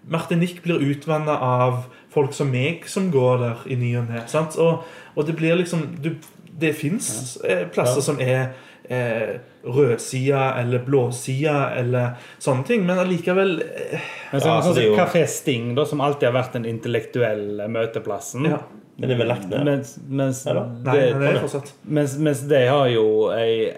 [0.07, 4.23] Martinique blir utvanna av folk som meg, som går der i ny og ne.
[4.57, 4.83] Og,
[5.15, 6.15] og det blir liksom du,
[6.59, 7.65] Det fins ja.
[7.71, 8.01] plasser Ja.
[8.01, 8.49] som er
[8.89, 13.99] eh, rødsida eller blåsida eller sånne ting, men allikevel eh,
[14.33, 18.45] Men Ja, altså, sånn jo- Kafé Sting, da, som alltid har vært den intellektuelle møteplassen.
[18.49, 18.59] ja.
[18.99, 19.63] Men det er vel lagt ned.
[19.63, 21.69] Mens, mens, Nei, det, nei, det er fortsatt.
[21.87, 23.69] mens, mens de har jo ei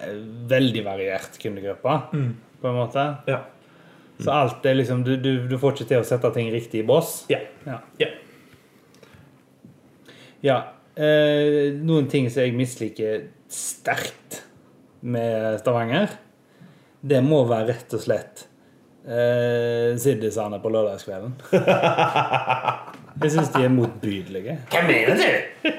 [0.50, 1.94] veldig variert kundegruppe,
[2.62, 3.04] på en måte.
[3.30, 3.44] Ja.
[4.18, 6.88] Så alt er liksom du, du, du får ikke til å sette ting riktig i
[6.88, 7.28] boss.
[7.30, 7.38] Ja.
[7.68, 7.78] Ja.
[8.02, 8.08] ja.
[10.46, 10.60] Ja.
[10.96, 14.42] Eh, noen ting som jeg misliker sterkt
[15.02, 16.18] med Stavanger,
[17.02, 18.44] det må være rett og slett
[19.06, 21.38] eh, siddisene på lørdagskvelden.
[23.22, 24.54] Jeg syns de er motbydelige.
[24.72, 25.72] Hva mener du?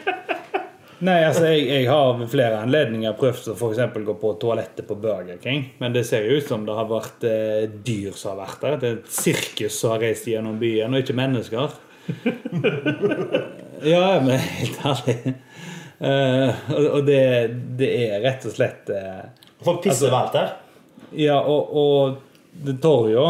[1.03, 4.95] Nei, altså, jeg, jeg har ved flere anledninger prøvd å for gå på toalettet på
[5.03, 8.45] Burger King, men det ser jo ut som det har vært eh, dyr som har
[8.45, 8.77] vært der.
[8.79, 11.75] Det er et sirkus som har reist gjennom byen, og ikke mennesker.
[13.85, 15.35] ja, men helt ærlig.
[16.03, 17.21] Uh, og og det,
[17.79, 19.21] det er rett og slett uh,
[19.63, 20.49] Folk pisser overalt der?
[21.15, 22.17] Ja, og, og
[22.67, 23.27] det Torjo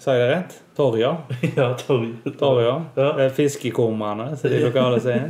[0.00, 0.58] Sa jeg det rett?
[0.76, 1.14] Torja?
[1.56, 2.34] ja Torje.
[2.40, 2.74] Torja.
[2.96, 3.08] Ja.
[3.16, 5.28] Det er Fiskekummerne, som de lokale sier.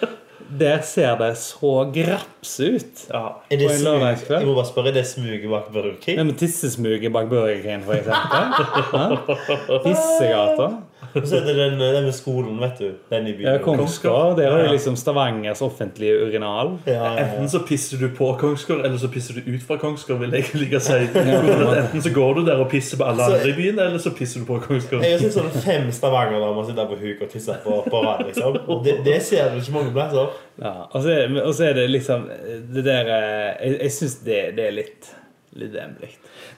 [0.60, 3.00] Der ser det så graps ut.
[3.10, 3.42] Ja.
[3.50, 3.88] Er det På en smug?
[3.88, 4.40] lørdagskveld?
[4.40, 6.18] Jeg må bare spørre, er det smuget bak Burger King?
[6.20, 8.36] Det med tissesmuget bak Burger King, for eksempel.
[9.82, 10.68] Ja.
[11.16, 12.90] Og så er det den, den med skolen, vet du.
[13.12, 13.46] Den i byen.
[13.52, 14.36] Ja, Kongsgård.
[14.38, 14.70] Der er Ja.
[14.72, 16.78] liksom Stavangers offentlige urinal.
[16.86, 17.24] Ja, ja, ja.
[17.24, 20.18] Enten så pisser du på Kongsgård, eller så pisser du ut fra Kongsgård.
[20.20, 20.92] vil jeg like å si.
[21.80, 24.10] Enten så går du der og pisser på alle Så- andre i byen, eller så
[24.16, 25.04] pisser du på Kongsgård.
[25.04, 28.24] Jeg syns sånn fem Stavanger-damer sitte på huk og tisse på, på rad.
[28.26, 28.58] Liksom.
[28.66, 30.32] Og Det, det ser du ikke mange plasser.
[30.62, 32.22] Ja, og så er, og så er det liksom
[32.74, 35.10] Det der eh, Jeg, jeg syns det, det er litt
[35.56, 36.10] Litt vemmelig.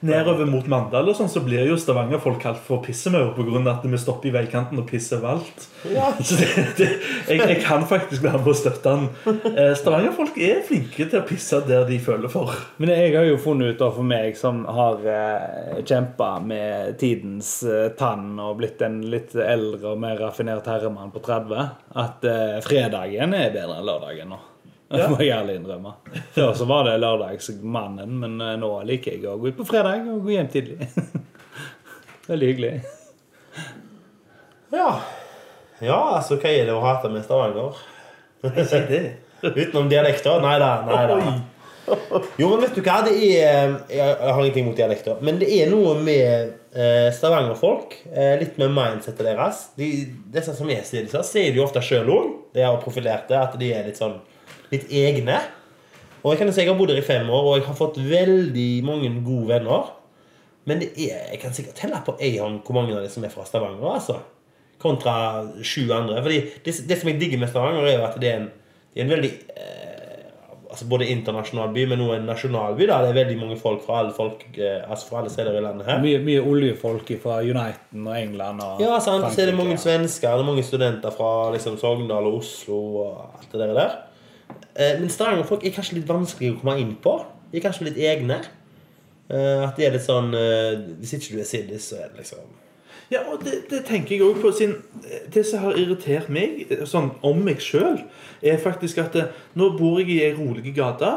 [0.03, 3.61] Nedover mot Mandal og sånn, så blir jo Stavanger-folk kalt for pissemaur pga.
[3.71, 5.69] at vi stopper i veikanten og pisser valgt.
[5.87, 6.09] Ja.
[6.27, 6.89] Så det, det,
[7.29, 9.07] jeg, jeg kan faktisk være med å støtte han.
[9.53, 12.51] Eh, Stavanger-folk er flinke til å pisse der de føler for.
[12.81, 17.55] Men jeg har jo funnet ut da for meg som har eh, kjempa med tidens
[17.63, 21.67] eh, tann og blitt en litt eldre og mer raffinert herremann på 30,
[22.03, 24.43] at eh, fredagen er bedre enn lørdagen nå.
[24.97, 25.91] Det må jeg ærlig innrømme.
[26.33, 30.07] Før så var det lørdagsmannen, men eh, nå liker jeg å gå ut på fredag
[30.09, 30.87] og gå hjem tidlig.
[32.29, 32.71] Veldig hyggelig.
[34.73, 34.89] Ja.
[35.81, 37.77] ja, altså, hva er det å hate med Stavanger?
[39.45, 40.41] Utenom dialekter?
[40.41, 40.71] Nei da.
[40.89, 41.19] Nei da.
[42.37, 42.99] Jo, men vet du hva?
[43.05, 45.21] Det er Jeg har ingenting mot dialekter.
[45.25, 47.95] Men det er noe med eh, Stavanger-folk.
[48.09, 49.67] Eh, litt med mindsetet deres.
[49.77, 49.89] De,
[50.33, 52.33] disse som er stediser, sier de ofte sjøl òg.
[52.57, 54.17] De har profilert det, at de er litt sånn
[54.73, 55.39] litt egne.
[56.19, 58.01] Og jeg kan si jeg har bodd her i fem år, og jeg har fått
[58.03, 59.93] veldig mange gode venner.
[60.67, 63.23] Men det er, jeg kan sikkert telle på ei hånd hvor mange av de som
[63.25, 63.87] er fra Stavanger.
[63.95, 64.19] altså
[64.79, 65.15] Kontra
[65.65, 66.21] sju andre.
[66.23, 68.49] Fordi det, det som jeg digger med Stavanger, er jo at det er en,
[68.93, 69.79] det er en veldig eh,
[70.69, 72.89] altså Både internasjonal by, men også en nasjonal by.
[72.91, 75.63] da Det er veldig mange folk fra alle folk eh, Altså fra alle steder i
[75.65, 76.03] landet her.
[76.03, 79.31] Mye, mye oljefolk fra Uniten og England og Ja, sant?
[79.33, 83.39] Så er det mange svensker, det er mange studenter fra liksom, Sogndal og Oslo og
[83.39, 83.97] alt det der.
[84.75, 87.17] Eh, Men Stavanger-folk er kanskje litt vanskelig å komme inn på.
[87.51, 88.39] De er kanskje litt egne.
[89.29, 92.23] Eh, At de er litt sånn eh, Hvis ikke du er siddis, så er det
[92.23, 92.45] liksom
[93.11, 94.73] Ja, og det, det tenker jeg også på sin,
[95.33, 97.99] Det som har irritert meg sånn om meg sjøl,
[98.41, 99.17] er faktisk at
[99.57, 101.09] nå bor jeg i ei rolig gate.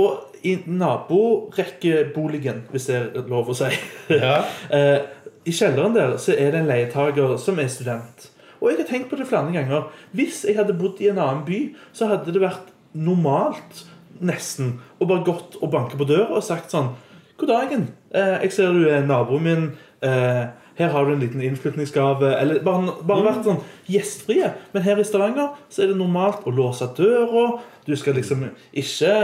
[0.00, 3.70] Og i naborekkeboligen, hvis det er lov å si
[4.14, 4.44] Ja.
[5.48, 8.28] I kjelleren der så er det en leietager som er student.
[8.60, 9.88] Og jeg har tenkt på det flere ganger.
[10.12, 11.60] Hvis jeg hadde bodd i en annen by,
[11.96, 13.84] så hadde det vært normalt
[14.20, 16.92] nesten og bare gått og banke på døra og sagt sånn
[17.40, 17.86] God dagen.
[18.12, 19.62] Eh, jeg ser du er naboen min.
[20.04, 20.42] Eh,
[20.76, 22.34] her har du en liten innflytningsgave.
[22.36, 24.50] Eller bare, bare vært sånn gjestfrie.
[24.74, 27.46] Men her i Stavanger så er det normalt å låse døra.
[27.86, 28.44] Du skal liksom
[28.76, 29.14] ikke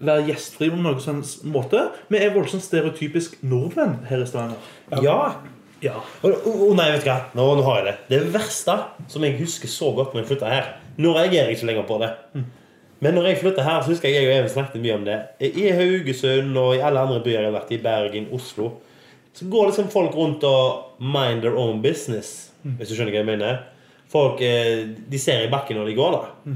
[0.00, 1.20] være gjestfri på noen sånn
[1.52, 1.86] måte.
[2.08, 4.72] Vi er voldsomt stereotypisk nordmenn her i Stavanger.
[5.04, 5.20] ja.
[5.84, 5.98] Ja.
[6.24, 7.18] Å å, nei, vet du hva?
[7.36, 7.96] Nå, nå har jeg det.
[8.08, 8.78] Det verste
[9.12, 11.98] som jeg husker så godt når jeg flytta her Nå reagerer jeg ikke lenger på
[12.00, 12.08] det.
[13.04, 15.16] Men når jeg flytta her, så husker jeg jeg og Even snakket mye om det.
[15.44, 18.70] I Haugesund og i alle andre byer jeg har vært i, Bergen, Oslo,
[19.36, 22.52] så går liksom folk rundt og mind their own business.
[22.78, 23.60] Hvis du skjønner hva jeg mener.
[24.10, 26.54] Folk eh, de ser i bakken når de går, da.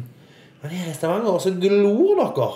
[0.63, 2.51] Men her i Stavanger så glor dere.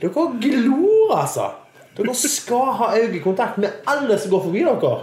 [0.00, 1.50] Dere glor, altså.
[1.96, 4.94] Dere skal ha øyekontakt med alle som går forbi dere.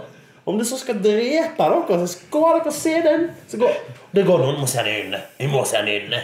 [0.48, 3.28] Om det så skal drepe dere, så skal dere se den.
[3.48, 3.80] Så går,
[4.16, 5.22] det går noen må se den i øynene.
[5.38, 6.22] Vi må se den i øynene.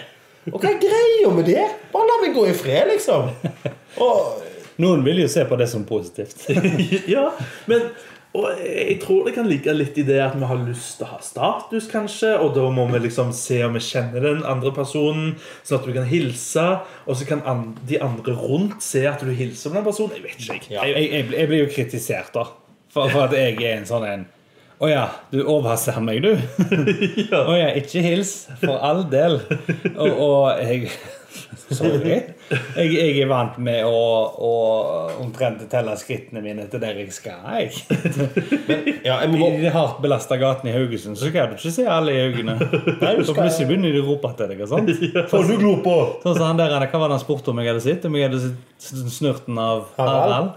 [0.52, 1.68] Og hva er greia med det?
[1.92, 3.30] Bare la meg gå i fred, liksom.
[4.04, 4.42] Og
[4.82, 6.48] Noen vil jo se på det som positivt.
[7.14, 7.28] ja,
[7.70, 7.86] men
[8.34, 11.12] og jeg tror det kan ligge litt i det at vi har lyst til å
[11.12, 12.32] ha status, kanskje.
[12.42, 15.94] Og da må vi liksom se om vi kjenner den andre personen, sånn at du
[15.94, 16.64] kan hilse.
[17.06, 20.18] Og så kan an de andre rundt se at du hilser på den personen.
[20.18, 20.66] Jeg vet ikke, jeg.
[20.74, 20.88] Ja.
[20.90, 22.48] Jeg, jeg, jeg blir jo kritisert, da.
[22.90, 24.26] For, for at jeg er en sånn en
[24.82, 26.32] Å ja, du overser meg, du.
[26.34, 28.36] Å ja, ikke hils.
[28.62, 29.38] For all del.
[29.94, 30.88] Og, og jeg
[31.74, 32.14] Sorry.
[32.76, 34.00] Jeg, jeg er vant med å,
[34.46, 34.52] å
[35.22, 37.40] omtrent telle skrittene mine til der jeg skal.
[37.56, 37.72] Jeg.
[39.06, 41.86] ja, jeg må I de hardt belasta gatene i Haugesund så skal du ikke se
[41.90, 42.58] alle i øynene.
[42.60, 43.34] Skal...
[43.38, 44.64] plutselig begynner de å rope til deg.
[45.50, 45.96] du glo på?
[46.24, 48.08] Sånn som han der, Hva var det han spurte om jeg hadde sett?
[48.08, 50.54] Om jeg hadde sett snurten av Harald?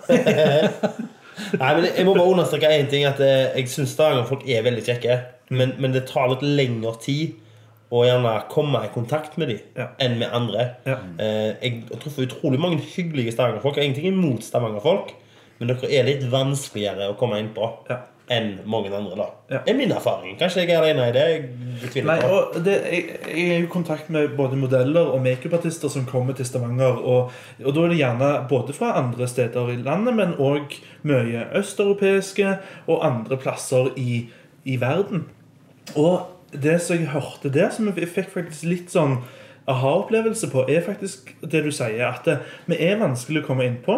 [1.60, 3.06] Nei, men Jeg må bare understreke én ting.
[3.06, 5.18] At eh, Jeg syns Stavanger-folk er veldig kjekke.
[5.50, 7.36] Men, men det tar litt lengre tid
[7.94, 9.86] å gjerne komme i kontakt med dem Ja.
[10.04, 10.66] enn med andre.
[10.86, 10.98] Ja.
[11.24, 13.78] Eh, Jeg har truffet utrolig mange hyggelige Stavanger-folk.
[13.78, 15.14] Jeg har ingenting imot Stavanger-folk,
[15.60, 18.02] men dere er litt vanskeligere å komme inn på Ja.
[18.30, 19.16] Enn mange andre.
[19.16, 19.26] da
[19.56, 19.60] Ja.
[19.68, 20.38] er min erfaring.
[20.40, 21.26] Kanskje jeg er alene i det.
[21.96, 22.18] Jeg Nei,
[22.66, 26.98] det, jeg, jeg er i kontakt med både modeller og makeupartister som kommer til Stavanger.
[27.00, 27.32] Og,
[27.66, 30.76] og da er det gjerne både fra andre steder i landet, men òg
[31.08, 32.58] mye østeuropeiske
[32.88, 34.26] og andre plasser i,
[34.66, 35.26] i verden.
[35.96, 39.20] Og det som jeg hørte der, som jeg fikk faktisk litt sånn
[39.68, 43.80] aha-opplevelse på, er faktisk det du sier, at det, vi er vanskelig å komme inn
[43.86, 43.98] på.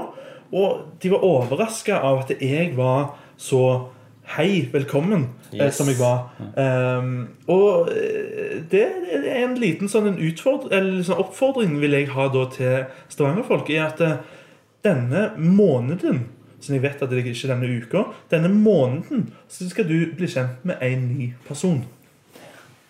[0.54, 3.90] Og de var overraska av at jeg var så
[4.30, 5.76] Hei, velkommen, eh, Yes.
[5.76, 6.30] som jeg var.
[6.58, 8.84] Um, og eh, det
[9.26, 13.70] er en liten sånn en eller sånn oppfordring vil jeg ha da til Stavanger-folk.
[13.74, 14.20] I at eh,
[14.86, 16.28] denne måneden,
[16.62, 20.30] som jeg vet at det er ikke denne uka, denne måneden så skal du bli
[20.30, 21.82] kjent med en ny person.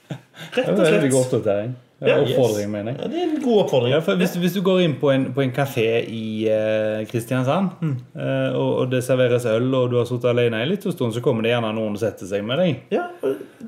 [0.09, 0.19] Rett
[0.67, 0.75] og slett.
[0.75, 1.75] Det er veldig å slett.
[1.99, 3.01] Ja, Oppfordring, mener jeg.
[3.01, 3.91] Ja, det er en god oppfordring.
[3.91, 8.55] Ja, hvis, hvis du går inn på en, på en kafé i uh, Kristiansand, uh,
[8.55, 11.43] og, og det serveres øl, og du har sittet alene en liten stund, så kommer
[11.43, 12.85] det gjerne noen og setter seg med deg.
[12.95, 13.09] Ja,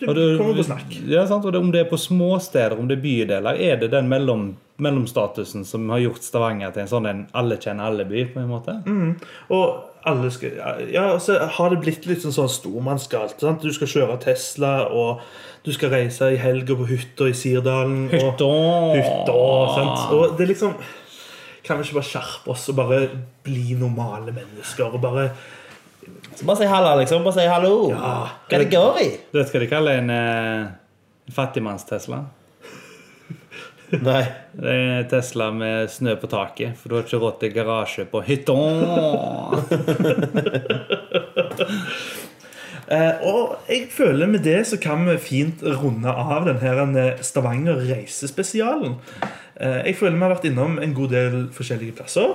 [0.02, 0.98] det, kommer på snakk.
[1.10, 1.46] Ja, sant?
[1.46, 4.48] Og det, om det er på småsteder, om det er bydeler, er det den mellom,
[4.82, 8.76] mellomstatusen som har gjort Stavanger til en sånn en alle kjenner alle-by, på en måte?
[9.54, 10.58] Og alle skal
[10.90, 13.38] Ja, så har det blitt litt sånn, sånn stormannsgalt.
[13.62, 15.22] Du skal kjøre Tesla, og
[15.66, 18.08] du skal reise i helga på hytta i Sirdalen.
[18.10, 18.52] Og, Hytta!
[18.98, 19.40] hytta
[19.78, 20.14] sant?
[20.18, 20.76] Og det er liksom
[21.62, 23.02] Kan vi ikke bare skjerpe oss og bare
[23.46, 24.96] bli normale mennesker?
[24.98, 25.28] Og bare
[26.36, 27.24] Så bare si halla, liksom.
[27.24, 27.76] Bare si hallo.
[27.94, 28.14] Ja.
[28.50, 29.10] Hva det går i?
[29.32, 30.70] Du vet hva de kaller en uh,
[31.36, 32.24] fattigmanns-Tesla?
[34.08, 34.24] Nei.
[34.52, 38.06] Det er en Tesla med snø på taket, for du har ikke råd til garasje
[38.12, 38.56] på hytta.
[42.96, 47.84] eh, Og jeg føler med det så kan vi fint runde av denne eh, Stavanger
[47.92, 48.94] reisespesialen.
[49.60, 52.30] Eh, jeg føler vi har vært innom en god del forskjellige plasser.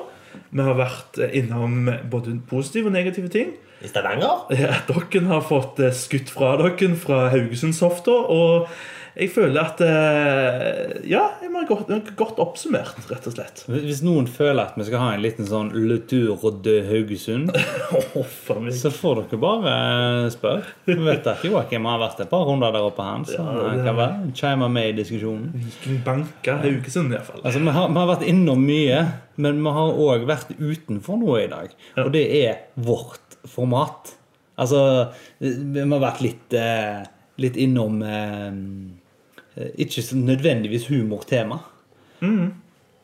[0.51, 3.55] Vi har vært eh, innom både positive og negative ting.
[3.85, 4.47] I Stavanger?
[4.57, 8.15] Ja, dere har fått eh, skutt fra dere fra Haugesundshofta.
[8.33, 8.71] Og
[9.17, 13.63] jeg føler at eh, Ja, jeg ha godt, godt oppsummert, rett og slett.
[13.71, 17.53] Hvis noen føler at vi skal ha en liten sånn Le Tour de Haugesund,
[17.97, 18.35] oh,
[18.77, 20.75] så får dere bare eh, spørre.
[20.85, 23.81] Vi vet at Joakim har vært et par runder der oppe, han, så Ja, han
[23.87, 25.49] kan være chime med i diskusjonen.
[25.65, 27.41] Viking banka Haugesund, iallfall.
[27.41, 29.01] Altså, vi har, vi har vært innom mye,
[29.41, 31.73] men vi har òg vært utenfor noe i dag.
[32.05, 34.13] Og det er vårt format.
[34.61, 34.85] Altså,
[35.41, 37.01] vi har vært litt, eh,
[37.41, 37.99] litt innom
[39.81, 41.59] Ikke så nødvendigvis humortema.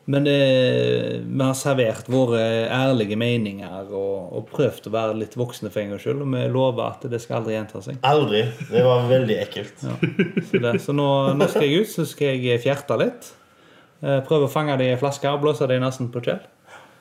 [0.05, 5.71] Men eh, vi har servert våre ærlige meninger og, og prøvd å være litt voksne
[5.71, 6.19] for en gangs skyld.
[6.25, 8.01] Og vi lover at det skal aldri gjenta seg.
[8.09, 8.41] Aldri.
[8.67, 9.79] Det var veldig ekkelt.
[9.85, 11.07] Så, det, så nå,
[11.39, 13.29] nå skal jeg ut, så skal jeg fjerte litt.
[14.03, 16.41] Eh, Prøve å fange det i ei flaske og blåse det i nesen på Kjell.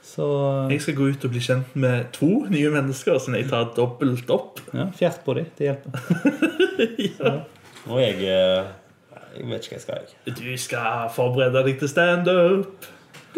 [0.02, 0.24] Så
[0.70, 4.30] Jeg skal gå ut og bli kjent med to nye mennesker, så jeg tar dobbelt
[4.34, 4.58] opp.
[4.74, 5.50] ja, fjert på dem.
[5.58, 5.90] Det hjelper.
[7.90, 8.66] Og jeg eh,
[9.36, 9.94] Jeg vet ikke hva jeg skal.
[10.26, 10.34] jeg.
[10.38, 12.66] Du skal forberede deg til standup.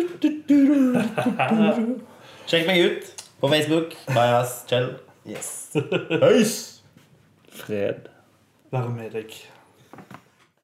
[2.51, 3.05] Sjekk meg ut
[3.41, 3.89] på Facebook.
[4.15, 4.89] Bajas Kjell.
[5.29, 5.51] Yes.
[6.21, 6.55] Høys!
[7.55, 7.95] Fred.
[8.75, 9.31] Være med deg.